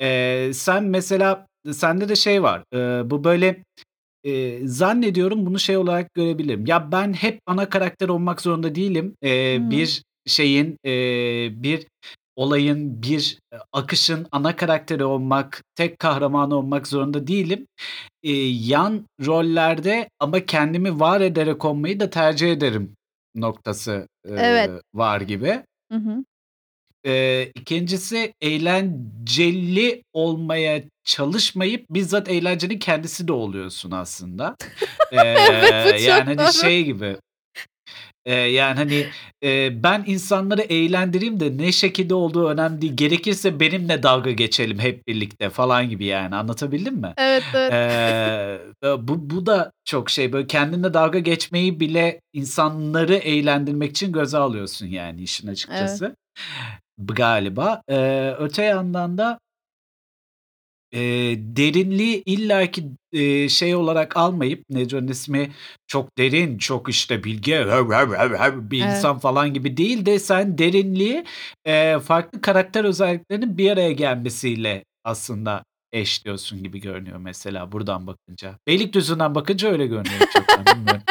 [0.00, 2.64] Eee, sen mesela sende de şey var.
[2.74, 3.64] Eee, bu böyle,
[4.24, 6.66] eee, zannediyorum bunu şey olarak görebilirim.
[6.66, 9.14] Ya ben hep ana karakter olmak zorunda değilim.
[9.22, 9.70] Eee, Hıı.
[9.70, 11.86] bir şeyin, eee, bir
[12.36, 13.38] olayın, bir
[13.72, 17.66] akışın ana karakteri olmak, tek kahramanı olmak zorunda değilim.
[18.22, 22.96] Eee, yan rollerde ama kendimi var ederek olmayı da tercih ederim
[23.34, 24.68] noktası, Evet.
[24.68, 25.62] eee, var gibi.
[25.92, 26.24] Hı hı.
[27.04, 34.56] Eee, 2'ncisi eğlenceli olmaya çalışmayıp bizzat eğlencenin kendisi de oluyorsun aslında.
[35.12, 36.52] Evet, Eee, çok yani, hani, doğru.
[36.52, 37.16] şey gibi,
[38.26, 39.06] eee, yani, hani,
[39.42, 42.92] eee, ben insanları eğlendireyim de ne şekilde olduğu önemli değil.
[42.96, 46.36] Gerekirse benimle dalga geçelim hep birlikte falan gibi yani.
[46.36, 47.14] Anlatabildim mi?
[47.16, 47.72] Evet, evet.
[47.72, 54.38] Eee, bu bu da çok şey, böyle kendinle dalga geçmeyi bile insanları eğlendirmek için göze
[54.38, 55.52] alıyorsun yani işin Evet.
[55.56, 56.16] açıkçası.
[56.98, 57.82] B galiba.
[57.90, 59.38] Eee, öte yandan da
[60.92, 65.50] eee, derinliği illaki, eee, şey olarak almayıp nedir onun ismi,
[65.86, 67.66] çok derin, çok işte bilge
[68.70, 68.90] bir Evet.
[68.90, 71.24] insan falan gibi değil de sen derinliği,
[71.66, 78.58] eee, farklı karakter özelliklerinin bir araya gelmesiyle aslında eşliyorsun gibi görünüyor mesela buradan bakınca.
[78.66, 80.20] Beylikdüzü'nden bakınca öyle görünüyor
[80.72, 81.02] bilmiyorum.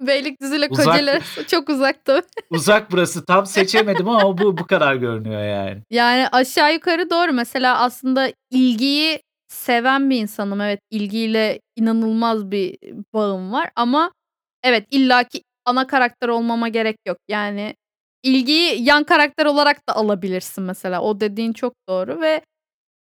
[0.00, 2.26] Beylikdüzü'yle Uzak Kocaeli çok uzak tabii.
[2.50, 5.82] uzak burası tam seçemedim ama bu bu kadar görünüyor yani.
[5.90, 7.32] Yani aşağı yukarı doğru.
[7.32, 10.60] Mesela aslında ilgiyi seven bir insanım.
[10.60, 12.78] Evet, ilgiyle inanılmaz bir
[13.14, 14.12] bağım var ama
[14.62, 17.18] evet, illaki ana karakter olmama gerek yok.
[17.28, 17.74] Yani
[18.22, 21.00] ilgiyi yan karakter olarak da alabilirsin mesela.
[21.00, 22.40] O dediğin çok doğru ve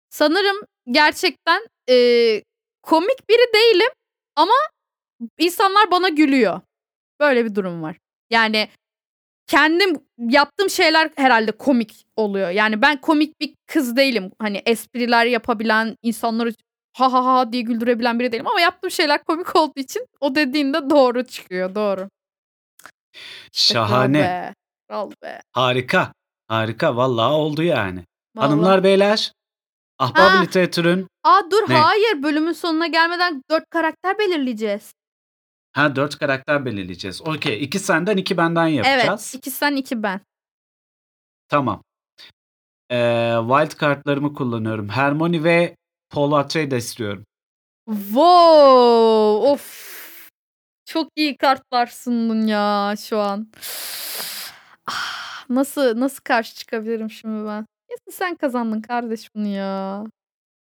[0.09, 0.57] sanırım
[0.91, 2.43] gerçekten, eee,
[2.83, 3.89] komik biri değilim
[4.35, 4.53] ama
[5.39, 6.61] insanlar bana gülüyor.
[7.19, 7.97] Böyle bir durum var.
[8.29, 8.69] Yani
[9.47, 12.49] kendim yaptığım şeyler herhâlde komik oluyor.
[12.49, 14.31] Yani ben komik bir kız değilim.
[14.39, 16.53] Hani espriler yapabilen, insanları
[16.97, 20.73] ha ha ha diye güldürebilen biri değilim ama yaptığım şeyler komik olduğu için o dediğin
[20.73, 21.75] de doğru çıkıyor.
[21.75, 21.99] Doğru.
[22.01, 22.09] Kral
[23.51, 24.19] Şahane.
[24.19, 24.53] be.
[24.89, 25.41] Kral be.
[25.51, 26.13] Harika.
[26.47, 26.95] Harika.
[26.95, 28.03] Vallahi oldu yani.
[28.35, 28.49] Vallahi.
[28.49, 29.31] Hanımlar, beyler,
[29.99, 30.41] Ahbap Ha.
[30.41, 31.77] Literatür'ün A, dur Ne?
[31.77, 32.23] hayır.
[32.23, 34.93] Bölümün sonuna gelmeden 4 karakter belirleyeceğiz.
[35.79, 37.21] Ha 4 karakter belirleyeceğiz.
[37.21, 37.63] Okay.
[37.63, 38.85] 2 senden 2 benden Evet.
[38.85, 39.35] yapacağız.
[39.35, 40.21] 2 sen 2 ben.
[41.49, 41.83] Tamam.
[42.91, 44.89] Eee, wild kartlarımı kullanıyorum.
[44.89, 45.75] Hermione ve
[46.09, 47.25] Paul Atreides istiyorum.
[47.85, 49.49] Wow!
[49.49, 49.89] Of!
[50.85, 53.47] Çok iyi kartlar sundun ya şu an.
[54.87, 57.65] Ah, nasıl nasıl karşı çıkabilirim şimdi ben?
[57.89, 60.03] Kesin sen kazandın kardeş bunu ya.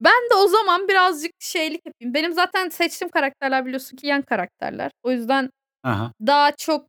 [0.01, 2.13] Ben de o zaman birazcık şeylik yapayım.
[2.13, 4.91] Benim zaten seçtiğim karakterler biliyorsun ki yan karakterler.
[5.03, 5.49] O yüzden
[5.85, 6.11] hı.
[6.27, 6.87] daha çok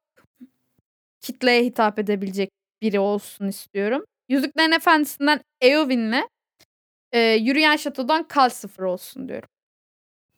[1.20, 2.50] kitleye hitap edebilecek
[2.82, 4.04] biri olsun istiyorum.
[4.28, 6.22] Yüzüklerin Efendisi'nden Eowyn'le,
[7.14, 9.48] eee, Yürüyen Şato'dan Calcifer olsun diyorum.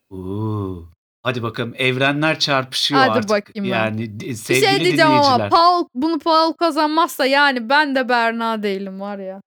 [0.09, 0.83] Oo.
[1.23, 3.29] Hadi bakalım evrenler çarpışıyor Hadi artık.
[3.29, 3.69] bakayım ben.
[3.71, 5.49] Yani Bir sevgili şey diyeceğim ama.
[5.49, 9.41] Paul bunu Paul kazanmazsa yani ben de Berna değilim var ya.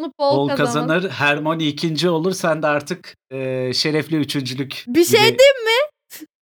[0.00, 0.88] Bunu Paul, Paul kazanmaz.
[0.88, 2.32] kazanır, Hermione 2'nci olur.
[2.32, 5.80] Sen de artık, eee, şerefli üçüncülük Bir şey gibi diyeyim mi?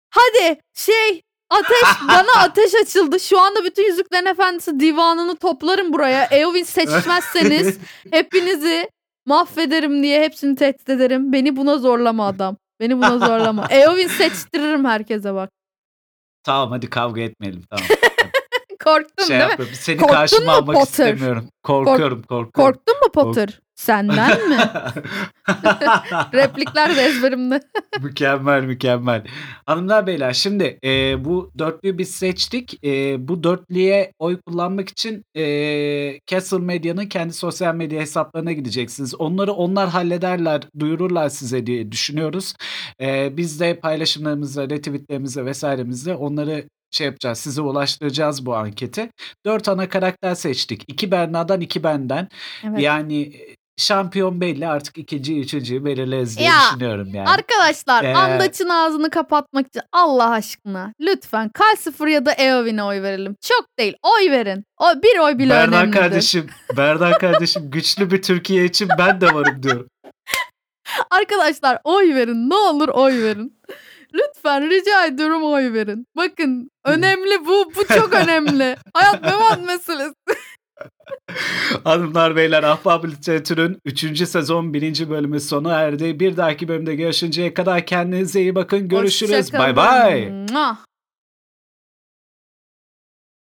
[0.09, 3.19] Hadi şey ateş bana ateş açıldı.
[3.19, 6.23] Şu anda bütün Yüzüklerin Efendisi divanını toplarım buraya.
[6.31, 7.77] Eowyn seçmezseniz
[8.11, 8.89] hepinizi
[9.25, 11.33] mahvederim diye hepsini tehdit ederim.
[11.33, 12.57] Beni buna zorlama adam.
[12.79, 13.67] Beni buna zorlama.
[13.69, 15.49] Eowyn seçtiririm herkese bak.
[16.43, 17.63] Tamam hadi kavga etmeyelim.
[17.69, 17.85] Tamam.
[18.87, 19.49] Korktun şey değil mi?
[19.51, 19.75] yapıyorum.
[19.79, 21.13] Seni Korktun karşıma mu almak Potter?
[21.13, 21.49] istemiyorum.
[21.63, 22.51] Korkuyorum, korkuyorum.
[22.51, 23.59] Korktun mu Potter?
[23.75, 24.57] Senden mi?
[26.33, 27.59] Replikler de ezberimde.
[28.01, 29.23] mükemmel mükemmel.
[29.65, 32.85] Hanımlar beyler şimdi e, bu dörtlüyü biz seçtik.
[32.85, 35.43] E, bu dörtlüye oy kullanmak için e,
[36.27, 39.15] Castle Medya'nın kendi sosyal medya hesaplarına gideceksiniz.
[39.15, 42.53] Onları onlar hallederler, duyururlar size diye düşünüyoruz.
[43.01, 47.39] E, biz de paylaşımlarımızla, retweetlerimizle vesairemizle onları şey yapacağız.
[47.39, 49.09] Size ulaştıracağız bu anketi.
[49.45, 50.83] Dört ana karakter seçtik.
[50.87, 52.27] İki Berna'dan iki benden.
[52.63, 52.79] Evet.
[52.81, 57.29] Yani e, şampiyon belli artık ikinci, üçüncüyü belirleriz diye Ya, düşünüyorum yani.
[57.29, 63.35] Arkadaşlar Ee, Andaç'ın ağzını kapatmak için Allah aşkına lütfen Kalsifır ya da Eowyn'e oy verelim.
[63.41, 64.63] Çok değil oy verin.
[64.77, 65.99] O bir oy bile Berdan önemlidir.
[65.99, 69.87] kardeşim, Berdan kardeşim güçlü bir Türkiye için ben de varım diyorum.
[71.11, 73.59] Arkadaşlar oy verin ne olur oy verin.
[74.17, 76.05] Lütfen rica ediyorum oy verin.
[76.17, 77.71] Bakın önemli bu.
[77.75, 78.75] Bu çok önemli.
[78.93, 80.13] Hayat memat meselesi.
[81.83, 84.27] Hanımlar beyler Ahbap Literatür'ün 3.
[84.27, 85.09] sezon 1.
[85.09, 86.19] bölümü sona erdi.
[86.19, 88.87] Bir dahaki bölümde görüşünceye kadar kendinize iyi bakın.
[88.87, 89.53] Görüşürüz.
[89.53, 90.31] Bay bay.